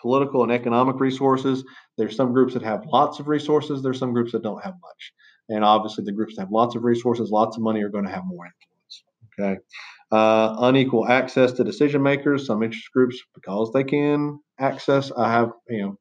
political 0.00 0.42
and 0.42 0.52
economic 0.52 0.98
resources. 0.98 1.64
There's 1.98 2.16
some 2.16 2.32
groups 2.32 2.54
that 2.54 2.62
have 2.62 2.86
lots 2.86 3.20
of 3.20 3.28
resources. 3.28 3.82
There's 3.82 3.98
some 3.98 4.12
groups 4.12 4.32
that 4.32 4.42
don't 4.42 4.62
have 4.62 4.74
much. 4.74 5.12
And 5.48 5.64
obviously, 5.64 6.04
the 6.04 6.12
groups 6.12 6.36
that 6.36 6.42
have 6.42 6.50
lots 6.50 6.74
of 6.74 6.84
resources, 6.84 7.30
lots 7.30 7.56
of 7.56 7.62
money, 7.62 7.82
are 7.82 7.90
going 7.90 8.04
to 8.04 8.10
have 8.10 8.24
more 8.24 8.46
influence. 8.46 9.04
Okay. 9.38 9.60
Uh, 10.12 10.56
unequal 10.60 11.08
access 11.08 11.52
to 11.52 11.64
decision 11.64 12.02
makers. 12.02 12.46
Some 12.46 12.62
interest 12.62 12.90
groups, 12.92 13.18
because 13.34 13.72
they 13.72 13.84
can 13.84 14.40
access, 14.58 15.10
I 15.16 15.30
have, 15.30 15.50
you 15.68 15.82
know, 15.82 15.98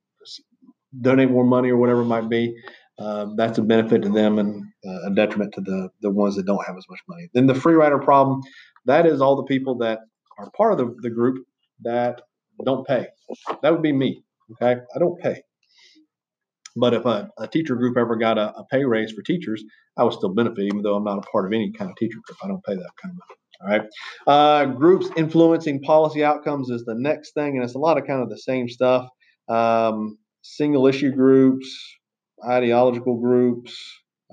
donate 1.01 1.31
more 1.31 1.43
money 1.43 1.69
or 1.69 1.77
whatever 1.77 2.01
it 2.01 2.05
might 2.05 2.29
be. 2.29 2.55
Um, 2.99 3.35
that's 3.35 3.57
a 3.57 3.63
benefit 3.63 4.03
to 4.03 4.09
them 4.09 4.37
and 4.37 4.63
uh, 4.85 5.07
a 5.07 5.15
detriment 5.15 5.53
to 5.55 5.61
the 5.61 5.89
the 6.01 6.11
ones 6.11 6.35
that 6.35 6.45
don't 6.45 6.63
have 6.65 6.77
as 6.77 6.85
much 6.89 6.99
money. 7.07 7.27
Then 7.33 7.47
the 7.47 7.55
free 7.55 7.73
rider 7.73 7.97
problem, 7.97 8.41
that 8.85 9.05
is 9.05 9.19
all 9.19 9.35
the 9.35 9.43
people 9.43 9.77
that 9.79 9.99
are 10.37 10.51
part 10.51 10.73
of 10.73 10.77
the, 10.77 10.95
the 11.01 11.09
group 11.09 11.43
that 11.81 12.21
don't 12.63 12.85
pay. 12.85 13.07
That 13.63 13.71
would 13.71 13.81
be 13.81 13.93
me. 13.93 14.23
Okay, 14.51 14.79
I 14.95 14.99
don't 14.99 15.19
pay. 15.19 15.41
But 16.75 16.93
if 16.93 17.05
a, 17.05 17.29
a 17.37 17.47
teacher 17.47 17.75
group 17.75 17.97
ever 17.97 18.15
got 18.15 18.37
a, 18.37 18.55
a, 18.57 18.65
pay 18.71 18.83
raise 18.83 19.11
for 19.11 19.21
teachers, 19.21 19.63
I 19.97 20.03
would 20.03 20.13
still 20.13 20.33
benefit, 20.33 20.63
even 20.63 20.81
though 20.81 20.95
I'm 20.95 21.03
not 21.03 21.19
a 21.19 21.29
part 21.31 21.45
of 21.45 21.53
any 21.53 21.71
kind 21.71 21.89
of 21.89 21.97
teacher 21.97 22.17
group. 22.25 22.37
I 22.43 22.47
don't 22.47 22.63
pay 22.63 22.75
that 22.75 22.91
kind 23.01 23.13
of 23.13 23.19
money. 23.19 23.39
All 23.61 23.69
right. 23.69 23.89
Uh, 24.27 24.65
groups 24.65 25.07
influencing 25.15 25.81
policy 25.81 26.23
outcomes 26.23 26.69
is 26.69 26.83
the 26.85 26.95
next 26.95 27.33
thing, 27.33 27.55
and 27.55 27.63
it's 27.63 27.75
a 27.75 27.79
lot 27.79 27.97
of 27.97 28.07
kind 28.07 28.21
of 28.21 28.29
the 28.29 28.37
same 28.37 28.67
stuff. 28.67 29.07
Um, 29.47 30.17
single 30.41 30.87
issue 30.87 31.11
groups, 31.11 31.67
ideological 32.45 33.19
groups, 33.19 33.77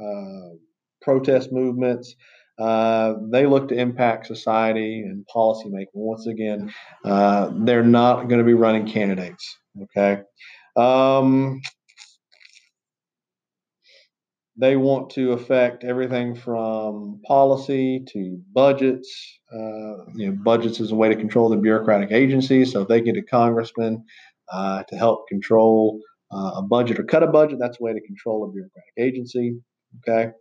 uh, 0.00 0.57
protest 1.03 1.53
movements. 1.53 2.14
Uh, 2.59 3.14
they 3.31 3.46
look 3.46 3.68
to 3.68 3.74
impact 3.74 4.26
society 4.26 5.00
and 5.00 5.24
policymaking. 5.35 5.87
Once 5.94 6.26
again, 6.26 6.72
uh, 7.05 7.50
they're 7.64 7.83
not 7.83 8.29
going 8.29 8.38
to 8.38 8.44
be 8.44 8.55
running 8.55 8.87
candidates. 8.87 9.59
Okay. 9.83 10.22
Um, 10.76 11.61
they 14.61 14.77
want 14.77 15.09
to 15.11 15.33
affect 15.33 15.85
everything 15.85 16.35
from 16.35 17.20
policy 17.27 18.05
to 18.12 18.38
budgets. 18.53 19.40
Uh, 19.53 20.05
you 20.14 20.27
know, 20.27 20.37
budgets 20.44 20.81
is 20.81 20.92
a 20.92 20.94
way 20.94 21.09
to 21.09 21.16
control 21.16 21.49
the 21.49 21.57
bureaucratic 21.57 22.12
agencies. 22.12 22.73
So 22.73 22.83
if 22.83 22.88
they 22.88 23.01
get 23.01 23.16
a 23.16 23.23
congressman 23.23 24.05
uh, 24.53 24.83
to 24.83 24.96
help 24.96 25.27
control 25.29 25.99
uh, 26.31 26.53
a 26.57 26.62
budget 26.62 26.99
or 26.99 27.05
cut 27.05 27.23
a 27.23 27.27
budget, 27.27 27.59
that's 27.59 27.79
a 27.81 27.83
way 27.83 27.94
to 27.94 28.01
control 28.03 28.44
a 28.44 28.53
bureaucratic 28.53 28.92
agency. 28.99 29.59
Okay. 30.07 30.33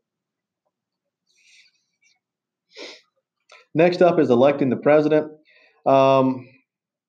Next 3.73 4.01
up 4.01 4.19
is 4.19 4.29
electing 4.29 4.69
the 4.69 4.77
president. 4.77 5.31
Um, 5.85 6.45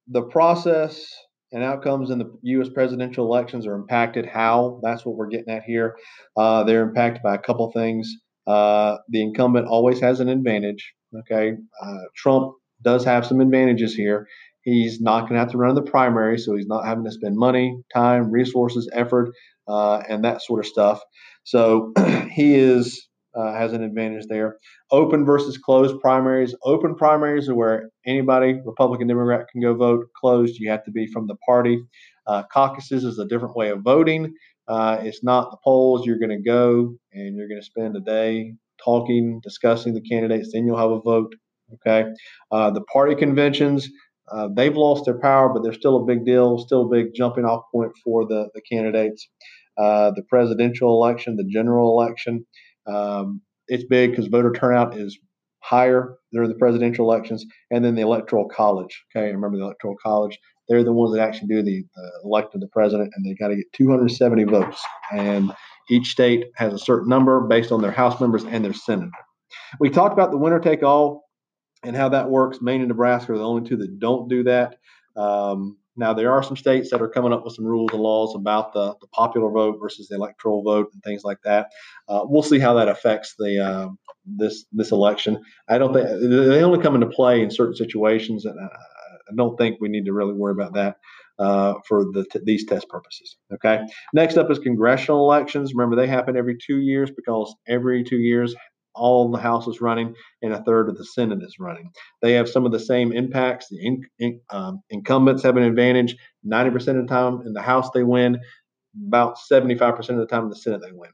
the 0.06 0.22
process 0.22 1.12
and 1.52 1.62
outcomes 1.62 2.10
in 2.10 2.18
the 2.18 2.32
U.S. 2.42 2.68
presidential 2.68 3.26
elections 3.26 3.66
are 3.66 3.74
impacted. 3.74 4.26
How? 4.26 4.80
That's 4.82 5.04
what 5.04 5.16
we're 5.16 5.28
getting 5.28 5.52
at 5.52 5.64
here. 5.64 5.96
Uh, 6.36 6.64
they're 6.64 6.82
impacted 6.82 7.22
by 7.22 7.34
a 7.34 7.38
couple 7.38 7.70
things. 7.72 8.12
Uh, 8.46 8.96
the 9.08 9.22
incumbent 9.22 9.66
always 9.66 10.00
has 10.00 10.20
an 10.20 10.28
advantage. 10.28 10.92
Okay, 11.18 11.56
uh, 11.82 11.98
Trump 12.16 12.54
does 12.82 13.04
have 13.04 13.26
some 13.26 13.40
advantages 13.40 13.94
here. 13.94 14.26
He's 14.62 15.00
not 15.00 15.20
going 15.22 15.34
to 15.34 15.38
have 15.38 15.50
to 15.52 15.58
run 15.58 15.74
the 15.74 15.82
primary, 15.82 16.38
so 16.38 16.54
he's 16.54 16.66
not 16.66 16.84
having 16.84 17.04
to 17.04 17.10
spend 17.10 17.36
money, 17.36 17.80
time, 17.92 18.30
resources, 18.30 18.88
effort, 18.92 19.30
uh, 19.66 20.02
and 20.08 20.24
that 20.24 20.42
sort 20.42 20.60
of 20.60 20.66
stuff. 20.66 21.00
So 21.44 21.92
he 22.30 22.54
is 22.54 23.08
uh, 23.34 23.52
has 23.52 23.72
an 23.72 23.82
advantage 23.82 24.26
there. 24.28 24.56
Open 24.90 25.24
versus 25.24 25.58
closed 25.58 26.00
primaries. 26.00 26.54
Open 26.64 26.94
primaries 26.94 27.48
are 27.48 27.54
where 27.54 27.90
anybody, 28.06 28.60
Republican, 28.64 29.06
Democrat, 29.06 29.46
can 29.50 29.60
go 29.60 29.74
vote. 29.74 30.06
Closed, 30.16 30.56
you 30.58 30.70
have 30.70 30.84
to 30.84 30.90
be 30.90 31.06
from 31.06 31.26
the 31.26 31.36
party. 31.46 31.80
Uh, 32.26 32.42
caucuses 32.52 33.04
is 33.04 33.18
a 33.18 33.26
different 33.26 33.56
way 33.56 33.70
of 33.70 33.82
voting. 33.82 34.34
Uh, 34.68 34.98
it's 35.02 35.24
not 35.24 35.50
the 35.50 35.56
polls. 35.64 36.06
You're 36.06 36.18
going 36.18 36.30
to 36.30 36.42
go 36.42 36.94
and 37.12 37.36
you're 37.36 37.48
going 37.48 37.60
to 37.60 37.66
spend 37.66 37.96
a 37.96 38.00
day 38.00 38.54
talking, 38.84 39.40
discussing 39.42 39.94
the 39.94 40.00
candidates. 40.00 40.50
Then 40.52 40.66
you'll 40.66 40.78
have 40.78 40.90
a 40.90 41.00
vote. 41.00 41.34
Okay. 41.74 42.10
Uh, 42.50 42.70
the 42.70 42.82
party 42.82 43.14
conventions. 43.14 43.88
Uh, 44.30 44.48
they've 44.54 44.76
lost 44.76 45.06
their 45.06 45.18
power, 45.18 45.52
but 45.52 45.64
they're 45.64 45.72
still 45.72 45.96
a 45.96 46.04
big 46.04 46.24
deal, 46.24 46.56
still 46.58 46.86
a 46.86 46.88
big 46.88 47.12
jumping 47.16 47.44
off 47.44 47.64
point 47.72 47.90
for 48.04 48.24
the, 48.26 48.48
the 48.54 48.60
candidates. 48.60 49.28
Uh, 49.76 50.12
the 50.14 50.22
presidential 50.28 50.90
election, 50.90 51.36
the 51.36 51.48
general 51.50 51.90
election, 51.90 52.46
um, 52.86 53.40
it's 53.68 53.84
big 53.84 54.10
because 54.10 54.26
voter 54.26 54.52
turnout 54.52 54.96
is 54.96 55.18
higher 55.62 56.16
during 56.32 56.48
the 56.48 56.56
presidential 56.56 57.10
elections, 57.10 57.44
and 57.70 57.84
then 57.84 57.94
the 57.94 58.02
electoral 58.02 58.48
college. 58.48 59.04
Okay, 59.14 59.26
remember 59.32 59.58
the 59.58 59.64
electoral 59.64 59.96
college? 60.02 60.38
They're 60.68 60.84
the 60.84 60.92
ones 60.92 61.14
that 61.14 61.22
actually 61.22 61.48
do 61.48 61.62
the, 61.62 61.84
the 61.94 62.10
elect 62.24 62.54
of 62.54 62.60
the 62.60 62.68
president, 62.68 63.12
and 63.14 63.24
they 63.24 63.34
got 63.34 63.48
to 63.48 63.56
get 63.56 63.72
270 63.72 64.44
votes. 64.44 64.80
And 65.12 65.52
each 65.90 66.08
state 66.08 66.46
has 66.56 66.72
a 66.72 66.78
certain 66.78 67.08
number 67.08 67.40
based 67.40 67.72
on 67.72 67.82
their 67.82 67.90
House 67.90 68.20
members 68.20 68.44
and 68.44 68.64
their 68.64 68.72
senator. 68.72 69.10
We 69.80 69.90
talked 69.90 70.12
about 70.12 70.30
the 70.30 70.38
winner 70.38 70.60
take 70.60 70.84
all 70.84 71.24
and 71.82 71.96
how 71.96 72.08
that 72.10 72.30
works. 72.30 72.60
Maine 72.60 72.80
and 72.80 72.88
Nebraska 72.88 73.32
are 73.32 73.38
the 73.38 73.44
only 73.44 73.68
two 73.68 73.76
that 73.78 73.98
don't 73.98 74.28
do 74.28 74.44
that. 74.44 74.76
Um, 75.16 75.76
now, 75.96 76.14
there 76.14 76.32
are 76.32 76.42
some 76.42 76.56
states 76.56 76.90
that 76.90 77.02
are 77.02 77.08
coming 77.08 77.32
up 77.32 77.44
with 77.44 77.54
some 77.54 77.64
rules 77.64 77.90
and 77.92 78.00
laws 78.00 78.34
about 78.34 78.72
the, 78.72 78.94
the 79.00 79.06
popular 79.08 79.50
vote 79.50 79.78
versus 79.80 80.08
the 80.08 80.16
electoral 80.16 80.62
vote 80.62 80.88
and 80.92 81.02
things 81.02 81.24
like 81.24 81.38
that. 81.44 81.70
Uh, 82.08 82.20
we'll 82.24 82.42
see 82.42 82.58
how 82.58 82.74
that 82.74 82.88
affects 82.88 83.34
the 83.38 83.58
uh, 83.58 83.88
this 84.24 84.64
this 84.72 84.92
election. 84.92 85.42
I 85.68 85.78
don't 85.78 85.92
think 85.92 86.08
they 86.08 86.62
only 86.62 86.80
come 86.80 86.94
into 86.94 87.08
play 87.08 87.42
in 87.42 87.50
certain 87.50 87.74
situations, 87.74 88.44
and 88.44 88.58
I 88.60 89.34
don't 89.36 89.56
think 89.56 89.78
we 89.80 89.88
need 89.88 90.04
to 90.06 90.12
really 90.12 90.34
worry 90.34 90.52
about 90.52 90.74
that. 90.74 90.96
Uh, 91.38 91.72
for 91.88 92.04
the 92.12 92.26
t- 92.30 92.40
these 92.44 92.66
test 92.66 92.86
purposes. 92.90 93.38
Okay. 93.50 93.80
Next 94.12 94.36
up 94.36 94.50
is 94.50 94.58
congressional 94.58 95.20
elections. 95.20 95.72
Remember, 95.74 95.96
they 95.96 96.06
happen 96.06 96.36
every 96.36 96.58
two 96.58 96.80
years 96.80 97.10
because 97.10 97.54
every 97.66 98.04
two 98.04 98.18
years 98.18 98.54
all 99.00 99.30
the 99.30 99.38
House 99.38 99.66
is 99.66 99.80
running 99.80 100.14
and 100.42 100.52
a 100.52 100.62
third 100.62 100.88
of 100.88 100.96
the 100.96 101.04
Senate 101.04 101.42
is 101.42 101.56
running. 101.58 101.90
They 102.22 102.32
have 102.34 102.48
some 102.48 102.66
of 102.66 102.72
the 102.72 102.78
same 102.78 103.12
impacts. 103.12 103.68
The 103.68 103.84
in, 103.84 104.02
in, 104.18 104.40
um, 104.50 104.82
incumbents 104.90 105.42
have 105.42 105.56
an 105.56 105.62
advantage 105.62 106.16
90% 106.46 106.76
of 106.76 106.84
the 106.84 107.06
time 107.06 107.42
in 107.46 107.52
the 107.54 107.62
House 107.62 107.90
they 107.90 108.04
win, 108.04 108.38
about 109.06 109.38
75% 109.50 109.98
of 109.98 110.16
the 110.18 110.26
time 110.26 110.44
in 110.44 110.50
the 110.50 110.56
Senate 110.56 110.82
they 110.82 110.92
win. 110.92 111.10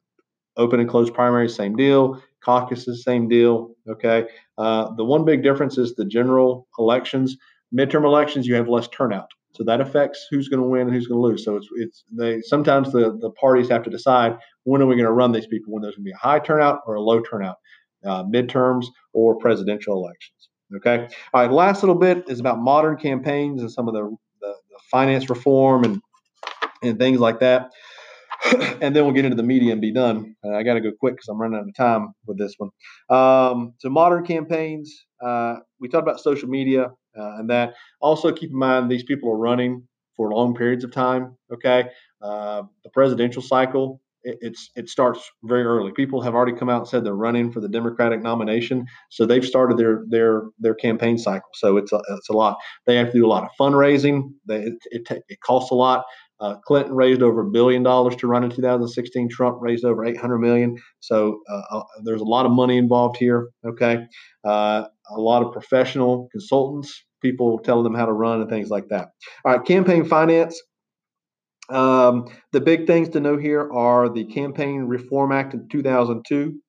Open 0.56 0.80
and 0.80 0.88
closed 0.88 1.14
primaries, 1.14 1.54
same 1.54 1.76
deal. 1.76 2.20
Caucuses, 2.42 3.04
same 3.04 3.28
deal. 3.28 3.74
Okay. 3.88 4.26
Uh, 4.58 4.94
the 4.94 5.04
one 5.04 5.24
big 5.24 5.42
difference 5.42 5.78
is 5.78 5.94
the 5.94 6.04
general 6.04 6.66
elections. 6.78 7.36
Midterm 7.76 8.04
elections, 8.04 8.46
you 8.46 8.54
have 8.54 8.68
less 8.68 8.88
turnout. 8.88 9.28
So 9.56 9.64
that 9.64 9.80
affects 9.80 10.26
who's 10.30 10.48
going 10.48 10.62
to 10.62 10.68
win 10.68 10.82
and 10.82 10.92
who's 10.92 11.06
going 11.06 11.18
to 11.18 11.22
lose. 11.22 11.44
So 11.44 11.56
it's 11.56 11.68
it's 11.76 12.04
they 12.12 12.40
sometimes 12.42 12.92
the 12.92 13.16
the 13.20 13.30
parties 13.30 13.68
have 13.68 13.82
to 13.84 13.90
decide 13.90 14.36
when 14.64 14.82
are 14.82 14.86
we 14.86 14.94
going 14.94 15.06
to 15.06 15.12
run 15.12 15.32
these 15.32 15.46
people 15.46 15.72
when 15.72 15.82
there's 15.82 15.96
going 15.96 16.04
to 16.04 16.10
be 16.10 16.12
a 16.12 16.16
high 16.16 16.38
turnout 16.38 16.80
or 16.86 16.94
a 16.94 17.00
low 17.00 17.20
turnout, 17.20 17.56
uh, 18.04 18.24
midterms 18.24 18.86
or 19.12 19.36
presidential 19.38 19.94
elections. 19.96 20.50
Okay. 20.76 21.08
All 21.32 21.42
right. 21.42 21.50
Last 21.50 21.82
little 21.82 21.94
bit 21.94 22.24
is 22.28 22.40
about 22.40 22.58
modern 22.58 22.96
campaigns 22.96 23.60
and 23.60 23.70
some 23.70 23.88
of 23.88 23.94
the, 23.94 24.02
the, 24.40 24.54
the 24.70 24.78
finance 24.90 25.30
reform 25.30 25.84
and 25.84 26.00
and 26.82 26.98
things 26.98 27.18
like 27.18 27.40
that. 27.40 27.70
and 28.80 28.94
then 28.94 29.04
we'll 29.04 29.12
get 29.12 29.24
into 29.24 29.36
the 29.36 29.42
media 29.42 29.72
and 29.72 29.80
be 29.80 29.92
done. 29.92 30.36
Uh, 30.44 30.50
I 30.50 30.62
got 30.62 30.74
to 30.74 30.80
go 30.80 30.90
quick 30.98 31.14
because 31.14 31.28
I'm 31.28 31.40
running 31.40 31.58
out 31.58 31.68
of 31.68 31.74
time 31.74 32.12
with 32.26 32.38
this 32.38 32.54
one. 32.58 32.70
Um, 33.08 33.72
so 33.78 33.88
modern 33.88 34.24
campaigns. 34.24 35.06
Uh, 35.24 35.56
we 35.80 35.88
talked 35.88 36.06
about 36.06 36.20
social 36.20 36.48
media 36.48 36.90
uh, 37.18 37.36
and 37.38 37.50
that. 37.50 37.74
Also, 38.00 38.32
keep 38.32 38.50
in 38.50 38.58
mind 38.58 38.90
these 38.90 39.04
people 39.04 39.30
are 39.30 39.38
running 39.38 39.82
for 40.16 40.32
long 40.32 40.54
periods 40.54 40.84
of 40.84 40.92
time. 40.92 41.36
Okay, 41.52 41.84
uh, 42.22 42.62
the 42.84 42.90
presidential 42.90 43.42
cycle 43.42 44.00
it, 44.26 44.38
it's 44.42 44.70
it 44.74 44.88
starts 44.90 45.30
very 45.44 45.62
early. 45.62 45.92
People 45.92 46.20
have 46.20 46.34
already 46.34 46.52
come 46.52 46.68
out 46.68 46.80
and 46.80 46.88
said 46.88 47.04
they're 47.04 47.14
running 47.14 47.50
for 47.50 47.60
the 47.60 47.68
Democratic 47.68 48.20
nomination, 48.22 48.84
so 49.08 49.24
they've 49.24 49.44
started 49.44 49.78
their 49.78 50.04
their 50.08 50.42
their 50.58 50.74
campaign 50.74 51.16
cycle. 51.16 51.48
So 51.54 51.76
it's 51.76 51.92
a, 51.92 52.00
it's 52.10 52.28
a 52.28 52.32
lot. 52.32 52.58
They 52.86 52.96
have 52.96 53.06
to 53.06 53.12
do 53.12 53.24
a 53.24 53.28
lot 53.28 53.44
of 53.44 53.50
fundraising. 53.58 54.32
They, 54.46 54.62
it, 54.62 54.74
it, 54.90 55.24
it 55.28 55.40
costs 55.40 55.70
a 55.70 55.74
lot. 55.74 56.04
Uh, 56.40 56.56
Clinton 56.66 56.94
raised 56.94 57.22
over 57.22 57.40
a 57.40 57.50
billion 57.50 57.82
dollars 57.82 58.14
to 58.16 58.26
run 58.26 58.44
in 58.44 58.50
2016. 58.50 59.28
Trump 59.30 59.58
raised 59.60 59.84
over 59.84 60.04
800 60.04 60.38
million. 60.38 60.76
So 61.00 61.40
uh, 61.50 61.62
uh, 61.70 61.82
there's 62.04 62.20
a 62.20 62.24
lot 62.24 62.46
of 62.46 62.52
money 62.52 62.76
involved 62.76 63.16
here. 63.16 63.48
Okay, 63.66 64.04
uh, 64.44 64.84
a 65.10 65.20
lot 65.20 65.42
of 65.42 65.52
professional 65.52 66.28
consultants 66.32 67.04
people 67.22 67.58
telling 67.58 67.84
them 67.84 67.94
how 67.94 68.06
to 68.06 68.12
run 68.12 68.40
and 68.40 68.50
things 68.50 68.70
like 68.70 68.88
that. 68.88 69.08
All 69.44 69.52
right, 69.56 69.66
campaign 69.66 70.04
finance. 70.04 70.60
Um, 71.68 72.26
the 72.52 72.60
big 72.60 72.86
things 72.86 73.08
to 73.10 73.20
know 73.20 73.36
here 73.36 73.70
are 73.72 74.08
the 74.08 74.24
Campaign 74.24 74.82
Reform 74.82 75.32
Act 75.32 75.54
in 75.54 75.68
2002. 75.68 76.60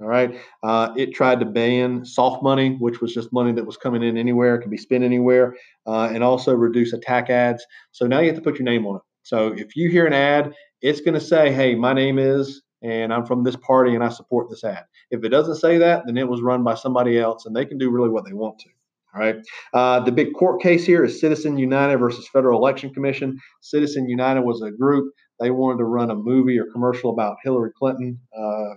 All 0.00 0.06
right, 0.06 0.38
uh, 0.62 0.90
it 0.96 1.12
tried 1.12 1.40
to 1.40 1.46
ban 1.46 2.04
soft 2.04 2.42
money, 2.42 2.76
which 2.78 3.00
was 3.00 3.12
just 3.12 3.32
money 3.32 3.52
that 3.52 3.66
was 3.66 3.76
coming 3.76 4.04
in 4.04 4.16
anywhere, 4.16 4.56
could 4.58 4.70
be 4.70 4.76
spent 4.76 5.02
anywhere, 5.02 5.56
uh, 5.88 6.08
and 6.12 6.22
also 6.22 6.54
reduce 6.54 6.92
attack 6.92 7.30
ads. 7.30 7.66
So 7.90 8.06
now 8.06 8.20
you 8.20 8.28
have 8.28 8.36
to 8.36 8.42
put 8.42 8.60
your 8.60 8.64
name 8.64 8.86
on 8.86 8.96
it. 8.96 9.02
So 9.28 9.48
if 9.48 9.76
you 9.76 9.90
hear 9.90 10.06
an 10.06 10.14
ad, 10.14 10.54
it's 10.80 11.02
going 11.02 11.12
to 11.12 11.20
say, 11.20 11.52
"Hey, 11.52 11.74
my 11.74 11.92
name 11.92 12.18
is." 12.18 12.62
And 12.80 13.12
I'm 13.12 13.26
from 13.26 13.42
this 13.42 13.56
party 13.56 13.96
and 13.96 14.04
I 14.04 14.08
support 14.08 14.48
this 14.48 14.62
ad. 14.62 14.84
If 15.10 15.24
it 15.24 15.30
doesn't 15.30 15.56
say 15.56 15.78
that, 15.78 16.04
then 16.06 16.16
it 16.16 16.28
was 16.28 16.40
run 16.40 16.62
by 16.62 16.76
somebody 16.76 17.18
else 17.18 17.44
and 17.44 17.54
they 17.54 17.64
can 17.64 17.76
do 17.76 17.90
really 17.90 18.08
what 18.08 18.24
they 18.24 18.32
want 18.32 18.60
to. 18.60 18.68
All 19.14 19.20
right. 19.20 19.36
Uh, 19.74 20.00
the 20.00 20.12
big 20.12 20.32
court 20.34 20.62
case 20.62 20.86
here 20.86 21.04
is 21.04 21.20
Citizen 21.20 21.58
United 21.58 21.98
versus 21.98 22.28
Federal 22.28 22.60
Election 22.60 22.94
Commission. 22.94 23.36
Citizen 23.62 24.08
United 24.08 24.42
was 24.42 24.62
a 24.62 24.70
group. 24.70 25.12
They 25.40 25.50
wanted 25.50 25.78
to 25.78 25.84
run 25.84 26.12
a 26.12 26.14
movie 26.14 26.56
or 26.56 26.66
commercial 26.72 27.10
about 27.10 27.38
Hillary 27.42 27.72
Clinton 27.76 28.20
uh, 28.38 28.74
a 28.74 28.76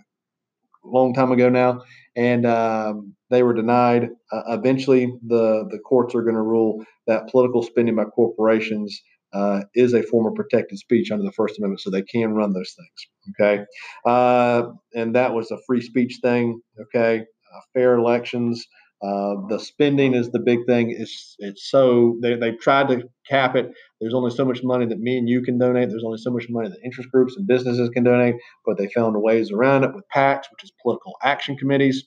long 0.85 1.13
time 1.13 1.31
ago 1.31 1.49
now, 1.49 1.81
and 2.15 2.47
um, 2.47 3.15
they 3.29 3.43
were 3.43 3.53
denied. 3.53 4.09
Uh, 4.31 4.41
eventually, 4.47 5.13
the, 5.27 5.67
the 5.69 5.79
courts 5.79 6.15
are 6.15 6.23
going 6.23 6.35
to 6.35 6.41
rule 6.41 6.83
that 7.05 7.27
political 7.29 7.61
spending 7.61 7.95
by 7.95 8.05
corporations 8.05 8.99
uh, 9.33 9.61
is 9.75 9.93
a 9.93 10.03
form 10.03 10.27
of 10.27 10.35
protected 10.35 10.77
speech 10.77 11.11
under 11.11 11.23
the 11.23 11.31
First 11.31 11.57
Amendment, 11.57 11.81
so 11.81 11.89
they 11.89 12.01
can 12.01 12.33
run 12.33 12.53
those 12.53 12.75
things. 12.77 13.39
Okay. 13.39 13.63
Uh, 14.05 14.71
and 14.93 15.15
that 15.15 15.33
was 15.33 15.51
a 15.51 15.57
free 15.65 15.81
speech 15.81 16.19
thing. 16.21 16.61
Okay. 16.79 17.19
Uh, 17.19 17.59
fair 17.73 17.95
elections. 17.95 18.65
Uh, 19.03 19.33
the 19.49 19.57
spending 19.57 20.13
is 20.13 20.29
the 20.29 20.39
big 20.39 20.59
thing. 20.67 20.91
It's 20.91 21.35
it's 21.39 21.71
so 21.71 22.17
they 22.21 22.35
they've 22.35 22.59
tried 22.59 22.87
to 22.89 23.01
cap 23.27 23.55
it. 23.55 23.71
There's 23.99 24.13
only 24.13 24.29
so 24.29 24.45
much 24.45 24.61
money 24.63 24.85
that 24.85 24.99
me 24.99 25.17
and 25.17 25.27
you 25.27 25.41
can 25.41 25.57
donate. 25.57 25.89
There's 25.89 26.03
only 26.03 26.19
so 26.19 26.29
much 26.29 26.45
money 26.49 26.69
that 26.69 26.77
interest 26.85 27.09
groups 27.11 27.35
and 27.35 27.47
businesses 27.47 27.89
can 27.89 28.03
donate. 28.03 28.35
But 28.63 28.77
they 28.77 28.89
found 28.89 29.19
ways 29.19 29.51
around 29.51 29.85
it 29.85 29.95
with 29.95 30.05
PACs, 30.15 30.43
which 30.51 30.63
is 30.63 30.71
political 30.83 31.13
action 31.23 31.57
committees. 31.57 32.05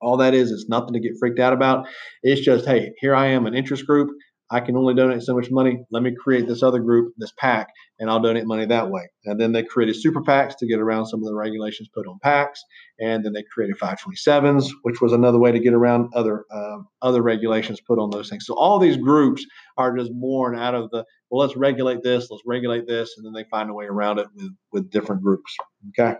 All 0.00 0.16
that 0.18 0.32
is 0.32 0.52
is 0.52 0.66
nothing 0.68 0.92
to 0.92 1.00
get 1.00 1.18
freaked 1.18 1.40
out 1.40 1.52
about. 1.52 1.88
It's 2.22 2.40
just 2.40 2.66
hey, 2.66 2.92
here 2.98 3.16
I 3.16 3.26
am, 3.26 3.46
an 3.46 3.54
interest 3.54 3.84
group. 3.84 4.10
I 4.50 4.60
can 4.60 4.76
only 4.76 4.94
donate 4.94 5.22
so 5.22 5.34
much 5.34 5.50
money. 5.50 5.82
Let 5.90 6.02
me 6.02 6.14
create 6.14 6.46
this 6.46 6.62
other 6.62 6.78
group, 6.78 7.14
this 7.16 7.32
PAC, 7.38 7.68
and 7.98 8.10
I'll 8.10 8.20
donate 8.20 8.46
money 8.46 8.66
that 8.66 8.90
way. 8.90 9.08
And 9.24 9.40
then 9.40 9.52
they 9.52 9.62
created 9.62 9.96
super 9.96 10.20
PACs 10.20 10.56
to 10.58 10.66
get 10.66 10.78
around 10.78 11.06
some 11.06 11.20
of 11.20 11.26
the 11.26 11.34
regulations 11.34 11.88
put 11.94 12.06
on 12.06 12.18
PACs. 12.24 12.58
And 13.00 13.24
then 13.24 13.32
they 13.32 13.44
created 13.50 13.78
527s, 13.78 14.68
which 14.82 15.00
was 15.00 15.12
another 15.12 15.38
way 15.38 15.52
to 15.52 15.58
get 15.58 15.72
around 15.72 16.10
other 16.14 16.44
um, 16.52 16.86
other 17.00 17.22
regulations 17.22 17.80
put 17.80 17.98
on 17.98 18.10
those 18.10 18.28
things. 18.28 18.44
So 18.46 18.54
all 18.54 18.78
these 18.78 18.96
groups 18.98 19.44
are 19.78 19.96
just 19.96 20.12
born 20.12 20.58
out 20.58 20.74
of 20.74 20.90
the 20.90 21.04
well, 21.30 21.40
let's 21.40 21.56
regulate 21.56 22.02
this, 22.02 22.30
let's 22.30 22.42
regulate 22.44 22.86
this, 22.86 23.14
and 23.16 23.24
then 23.24 23.32
they 23.32 23.44
find 23.50 23.70
a 23.70 23.74
way 23.74 23.86
around 23.86 24.18
it 24.18 24.26
with 24.34 24.50
with 24.72 24.90
different 24.90 25.22
groups. 25.22 25.56
Okay. 25.98 26.18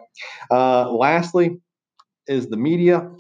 Uh, 0.51 0.91
lastly, 0.91 1.61
is 2.27 2.49
the 2.49 2.57
media. 2.57 3.11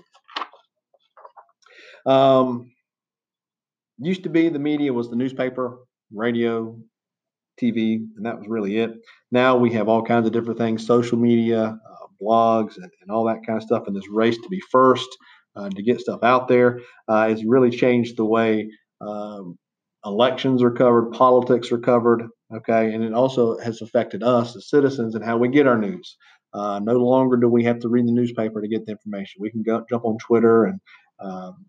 Um, 2.07 2.73
used 3.99 4.23
to 4.25 4.29
be 4.29 4.49
the 4.49 4.59
media 4.59 4.93
was 4.93 5.11
the 5.11 5.17
newspaper, 5.17 5.79
radio, 6.13 6.77
TV, 7.61 7.97
and 8.17 8.27
that 8.27 8.39
was 8.39 8.49
really 8.49 8.79
it. 8.79 8.93
Now 9.31 9.57
we 9.57 9.73
have 9.73 9.89
all 9.89 10.03
kinds 10.03 10.27
of 10.27 10.33
different 10.33 10.59
things 10.59 10.87
social 10.87 11.19
media, 11.19 11.65
uh, 11.65 12.07
blogs, 12.21 12.77
and, 12.77 12.91
and, 13.01 13.11
all 13.11 13.25
that 13.25 13.47
kind 13.47 13.57
of 13.57 13.63
stuff. 13.63 13.85
And 13.87 13.97
this 13.97 14.09
race 14.09 14.37
to 14.37 14.49
be 14.49 14.61
first, 14.71 15.09
uh, 15.57 15.69
to 15.69 15.83
get 15.83 16.01
stuff 16.01 16.21
out 16.23 16.49
there, 16.49 16.81
uh, 17.09 17.29
has 17.29 17.45
really 17.45 17.71
changed 17.71 18.17
the 18.17 18.25
way 18.25 18.71
um, 19.01 19.59
elections 20.05 20.63
are 20.63 20.71
covered, 20.71 21.13
politics 21.13 21.71
are 21.73 21.79
covered. 21.79 22.29
Okay. 22.55 22.93
And 22.93 23.03
it 23.03 23.15
also 23.15 23.59
has 23.59 23.81
affected 23.81 24.23
us 24.23 24.55
as 24.57 24.69
citizens 24.69 25.15
and 25.15 25.25
how 25.25 25.39
we 25.39 25.49
get 25.49 25.67
our 25.67 25.79
news. 25.79 26.17
Uh, 26.55 26.81
no 26.83 26.95
longer 26.95 27.39
do 27.39 27.49
we 27.49 27.65
have 27.65 27.79
to 27.79 27.89
read 27.89 28.07
the 28.07 28.13
newspaper 28.13 28.61
to 28.61 28.69
get 28.69 28.85
the 28.85 28.93
information. 28.93 29.41
We 29.41 29.51
can 29.51 29.63
go, 29.63 29.85
jump 29.89 30.05
on 30.05 30.19
Twitter 30.19 30.67
and 30.67 30.81
um, 31.19 31.65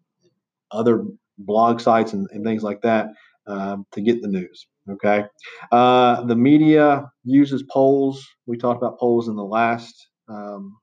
other 0.71 1.05
blog 1.37 1.79
sites 1.79 2.13
and, 2.13 2.27
and 2.31 2.43
things 2.43 2.63
like 2.63 2.81
that 2.81 3.07
um, 3.47 3.85
to 3.93 4.01
get 4.01 4.21
the 4.21 4.27
news. 4.27 4.67
Okay. 4.89 5.23
Uh, 5.71 6.23
the 6.23 6.35
media 6.35 7.09
uses 7.23 7.63
polls. 7.71 8.25
We 8.45 8.57
talked 8.57 8.81
about 8.81 8.99
polls 8.99 9.27
in 9.27 9.35
the 9.35 9.43
last 9.43 9.95
um, 10.27 10.75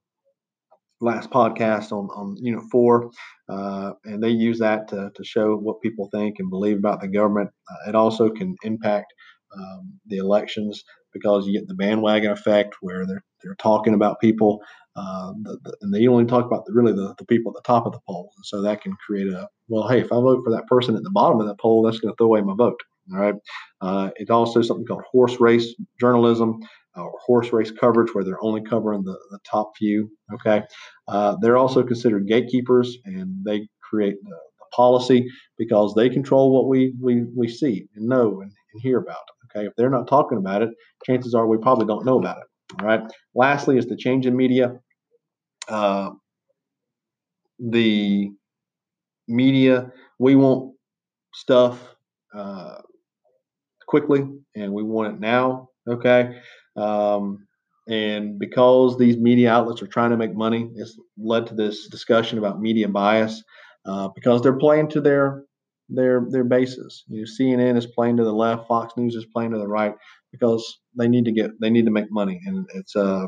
last 1.01 1.31
podcast 1.31 1.93
on, 1.93 2.09
on 2.15 2.37
Unit 2.41 2.63
4, 2.71 3.11
uh, 3.49 3.93
and 4.05 4.23
they 4.23 4.29
use 4.29 4.59
that 4.59 4.89
to, 4.89 5.11
to 5.15 5.25
show 5.25 5.57
what 5.57 5.81
people 5.81 6.09
think 6.13 6.37
and 6.39 6.51
believe 6.51 6.77
about 6.77 7.01
the 7.01 7.09
government. 7.09 7.51
Uh, 7.71 7.89
it 7.89 7.95
also 7.95 8.29
can 8.31 8.55
impact 8.63 9.13
um, 9.57 9.99
the 10.07 10.19
elections 10.19 10.83
because 11.13 11.47
you 11.47 11.59
get 11.59 11.67
the 11.67 11.75
bandwagon 11.75 12.31
effect 12.31 12.77
where 12.81 13.07
they're, 13.07 13.25
they're 13.43 13.57
talking 13.57 13.95
about 13.95 14.21
people, 14.21 14.61
uh, 15.01 15.33
the, 15.43 15.77
and 15.81 15.95
they 15.95 16.07
only 16.07 16.27
talk 16.27 16.45
about 16.45 16.67
the, 16.67 16.73
really 16.73 16.93
the, 16.93 17.15
the 17.19 17.25
people 17.25 17.51
at 17.51 17.63
the 17.63 17.67
top 17.67 17.87
of 17.87 17.93
the 17.93 18.01
poll. 18.07 18.31
And 18.37 18.45
so 18.45 18.61
that 18.63 18.83
can 18.83 18.93
create 19.07 19.29
a, 19.29 19.49
well, 19.69 19.89
hey, 19.89 20.01
if 20.01 20.13
I 20.13 20.17
vote 20.17 20.43
for 20.45 20.51
that 20.51 20.67
person 20.67 20.97
at 20.97 21.03
the 21.03 21.11
bottom 21.11 21.41
of 21.41 21.47
that 21.47 21.59
poll, 21.59 21.83
that's 21.83 21.99
going 21.99 22.13
to 22.13 22.17
throw 22.17 22.27
away 22.27 22.43
my 22.43 22.55
vote. 22.57 22.81
All 23.13 23.19
right. 23.19 23.35
Uh, 23.81 24.11
it's 24.17 24.31
also 24.31 24.63
something 24.63 24.87
called 24.87 25.03
horse 25.11 25.41
race 25.41 25.75
journalism 25.99 26.61
or 26.95 27.13
horse 27.25 27.53
race 27.53 27.71
coverage, 27.71 28.15
where 28.15 28.25
they're 28.25 28.43
only 28.43 28.63
covering 28.63 29.03
the, 29.03 29.19
the 29.31 29.39
top 29.51 29.73
few. 29.79 30.11
Okay. 30.35 30.63
Uh, 31.09 31.37
they're 31.41 31.57
also 31.57 31.83
considered 31.83 32.29
gatekeepers, 32.29 32.99
and 33.05 33.45
they 33.45 33.69
create 33.83 34.17
the, 34.23 34.31
the, 34.31 34.37
policy 34.73 35.27
because 35.59 35.95
they 35.95 36.09
control 36.09 36.53
what 36.55 36.69
we 36.69 36.95
we, 37.01 37.25
we 37.37 37.49
see 37.49 37.87
and 37.97 38.07
know 38.07 38.41
and, 38.41 38.53
and 38.73 38.83
hear 38.83 38.99
about. 38.99 39.17
Okay. 39.47 39.67
If 39.67 39.73
they're 39.77 39.91
not 39.91 40.07
talking 40.07 40.39
about 40.39 40.63
it, 40.63 40.71
chances 41.05 41.35
are 41.35 41.47
we 41.47 41.57
probably 41.59 41.87
don't 41.87 42.05
know 42.05 42.19
about 42.19 42.39
it. 42.39 42.45
All 42.81 42.87
right. 42.87 43.01
Lastly, 43.35 43.79
is 43.79 43.87
the 43.87 43.97
change 43.97 44.27
in 44.27 44.37
media. 44.37 44.75
Uh, 45.71 46.11
the 47.59 48.33
media, 49.29 49.93
we 50.19 50.35
want 50.35 50.75
stuff 51.35 51.97
uh, 52.35 52.81
quickly 53.87 54.29
and 54.55 54.73
we 54.73 54.83
want 54.83 55.15
it 55.15 55.21
now. 55.21 55.69
Okay. 55.89 56.41
Um, 56.77 57.47
and 57.89 58.39
because 58.39 58.97
these 58.99 59.17
media 59.17 59.51
outlets 59.51 59.83
are 59.83 59.87
trying 59.89 60.11
to 60.11 60.17
make 60.17 60.35
money, 60.35 60.71
it's 60.77 60.99
led 61.19 61.47
to 61.49 61.55
this 61.55 61.89
discussion 61.89 62.39
about 62.39 62.61
media 62.61 62.89
bias 62.89 63.43
uh, 63.87 64.09
because 64.15 64.43
they're 64.43 64.59
playing 64.59 64.89
to 64.91 65.01
their 65.01 65.45
their 65.89 66.25
their 66.31 66.45
bases. 66.45 67.03
You 67.09 67.23
know, 67.23 67.27
CNN 67.27 67.77
is 67.77 67.87
playing 67.87 68.17
to 68.19 68.25
the 68.25 68.33
left, 68.33 68.69
Fox 68.69 68.95
News 68.97 69.17
is 69.17 69.27
playing 69.35 69.51
to 69.53 69.59
the 69.59 69.67
right 69.67 69.95
because 70.31 70.79
they 70.97 71.09
need 71.09 71.25
to 71.25 71.33
get 71.33 71.51
they 71.61 71.71
need 71.71 71.85
to 71.87 71.91
make 71.91 72.13
money, 72.13 72.41
and 72.47 72.69
it's 72.75 72.95
uh 72.95 73.27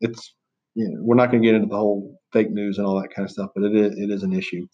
it's 0.00 0.34
you 0.74 0.88
know, 0.88 0.98
we're 1.00 1.14
not 1.14 1.30
going 1.30 1.42
to 1.42 1.46
get 1.46 1.54
into 1.54 1.68
the 1.68 1.76
whole 1.76 2.20
fake 2.32 2.50
news 2.50 2.78
and 2.78 2.86
all 2.86 3.00
that 3.00 3.14
kind 3.14 3.24
of 3.24 3.30
stuff, 3.30 3.50
but 3.54 3.64
it 3.64 3.74
is 3.74 3.98
it 3.98 4.10
is 4.10 4.22
an 4.22 4.32
issue, 4.32 4.66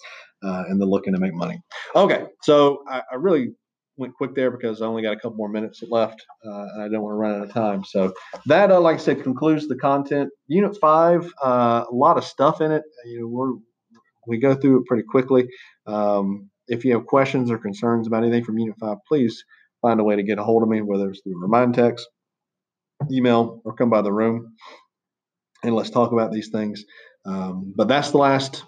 uh, 0.42 0.64
and 0.68 0.80
they're 0.80 0.88
looking 0.88 1.12
to 1.12 1.20
make 1.20 1.34
money. 1.34 1.60
Okay, 1.94 2.26
so 2.42 2.82
I, 2.88 3.02
I 3.12 3.16
really 3.16 3.52
went 3.96 4.14
quick 4.14 4.34
there 4.34 4.50
because 4.50 4.80
I 4.80 4.86
only 4.86 5.02
got 5.02 5.12
a 5.12 5.16
couple 5.16 5.36
more 5.36 5.50
minutes 5.50 5.82
left, 5.88 6.24
uh, 6.46 6.66
and 6.74 6.82
I 6.82 6.88
don't 6.88 7.02
want 7.02 7.12
to 7.12 7.18
run 7.18 7.34
out 7.34 7.42
of 7.42 7.52
time. 7.52 7.84
So 7.84 8.12
that, 8.46 8.70
uh, 8.70 8.80
like 8.80 8.96
I 8.96 8.98
said, 8.98 9.22
concludes 9.22 9.68
the 9.68 9.76
content. 9.76 10.30
Unit 10.48 10.76
five, 10.80 11.32
uh, 11.44 11.84
a 11.90 11.94
lot 11.94 12.16
of 12.16 12.24
stuff 12.24 12.60
in 12.60 12.72
it. 12.72 12.82
You 13.06 13.20
know, 13.20 13.26
we're 13.26 13.52
we 14.26 14.38
go 14.38 14.54
through 14.54 14.80
it 14.80 14.86
pretty 14.86 15.04
quickly. 15.08 15.48
Um, 15.86 16.50
if 16.68 16.84
you 16.84 16.92
have 16.94 17.06
questions 17.06 17.50
or 17.50 17.58
concerns 17.58 18.06
about 18.06 18.22
anything 18.22 18.44
from 18.44 18.58
Unit 18.58 18.76
five, 18.80 18.98
please 19.06 19.44
find 19.82 20.00
a 20.00 20.04
way 20.04 20.16
to 20.16 20.22
get 20.22 20.38
a 20.38 20.44
hold 20.44 20.62
of 20.62 20.68
me, 20.68 20.82
whether 20.82 21.10
it's 21.10 21.20
through 21.22 21.40
remind 21.40 21.74
text, 21.74 22.08
email, 23.10 23.60
or 23.64 23.74
come 23.74 23.90
by 23.90 24.02
the 24.02 24.12
room, 24.12 24.54
and 25.64 25.74
let's 25.74 25.90
talk 25.90 26.12
about 26.12 26.32
these 26.32 26.50
things. 26.50 26.84
Um, 27.24 27.72
but 27.76 27.88
that's 27.88 28.10
the 28.10 28.18
last 28.18 28.64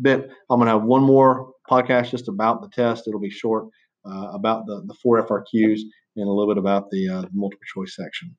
bit. 0.00 0.30
I'm 0.50 0.58
going 0.58 0.66
to 0.66 0.72
have 0.72 0.84
one 0.84 1.02
more 1.02 1.52
podcast 1.68 2.10
just 2.10 2.28
about 2.28 2.62
the 2.62 2.68
test. 2.68 3.06
It'll 3.06 3.20
be 3.20 3.30
short 3.30 3.66
uh, 4.04 4.28
about 4.32 4.66
the, 4.66 4.82
the 4.86 4.94
four 5.02 5.22
FRQs 5.22 5.80
and 6.16 6.28
a 6.28 6.30
little 6.30 6.52
bit 6.52 6.58
about 6.58 6.90
the, 6.90 7.08
uh, 7.08 7.22
multiple 7.32 7.64
choice 7.74 7.96
section. 7.96 8.36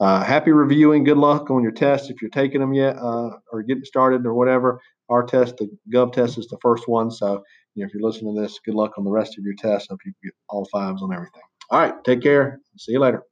Uh, 0.00 0.22
happy 0.22 0.52
reviewing. 0.52 1.04
Good 1.04 1.18
luck 1.18 1.50
on 1.50 1.62
your 1.62 1.72
test 1.72 2.10
if 2.10 2.20
you're 2.22 2.30
taking 2.30 2.60
them 2.60 2.72
yet 2.72 2.96
uh, 2.96 3.30
or 3.52 3.62
getting 3.62 3.84
started 3.84 4.24
or 4.26 4.34
whatever. 4.34 4.80
Our 5.08 5.24
test, 5.24 5.56
the 5.56 5.68
Gov 5.92 6.12
test, 6.12 6.38
is 6.38 6.46
the 6.46 6.58
first 6.62 6.86
one. 6.86 7.10
So 7.10 7.42
you 7.74 7.82
know, 7.82 7.88
if 7.88 7.94
you're 7.94 8.08
listening 8.08 8.34
to 8.34 8.40
this, 8.40 8.58
good 8.64 8.74
luck 8.74 8.92
on 8.96 9.04
the 9.04 9.10
rest 9.10 9.36
of 9.38 9.44
your 9.44 9.54
tests. 9.58 9.88
Hope 9.90 10.00
you 10.04 10.12
get 10.22 10.32
all 10.48 10.66
fives 10.72 11.02
on 11.02 11.12
everything. 11.12 11.42
All 11.70 11.80
right. 11.80 11.94
Take 12.04 12.22
care. 12.22 12.60
See 12.76 12.92
you 12.92 13.00
later. 13.00 13.22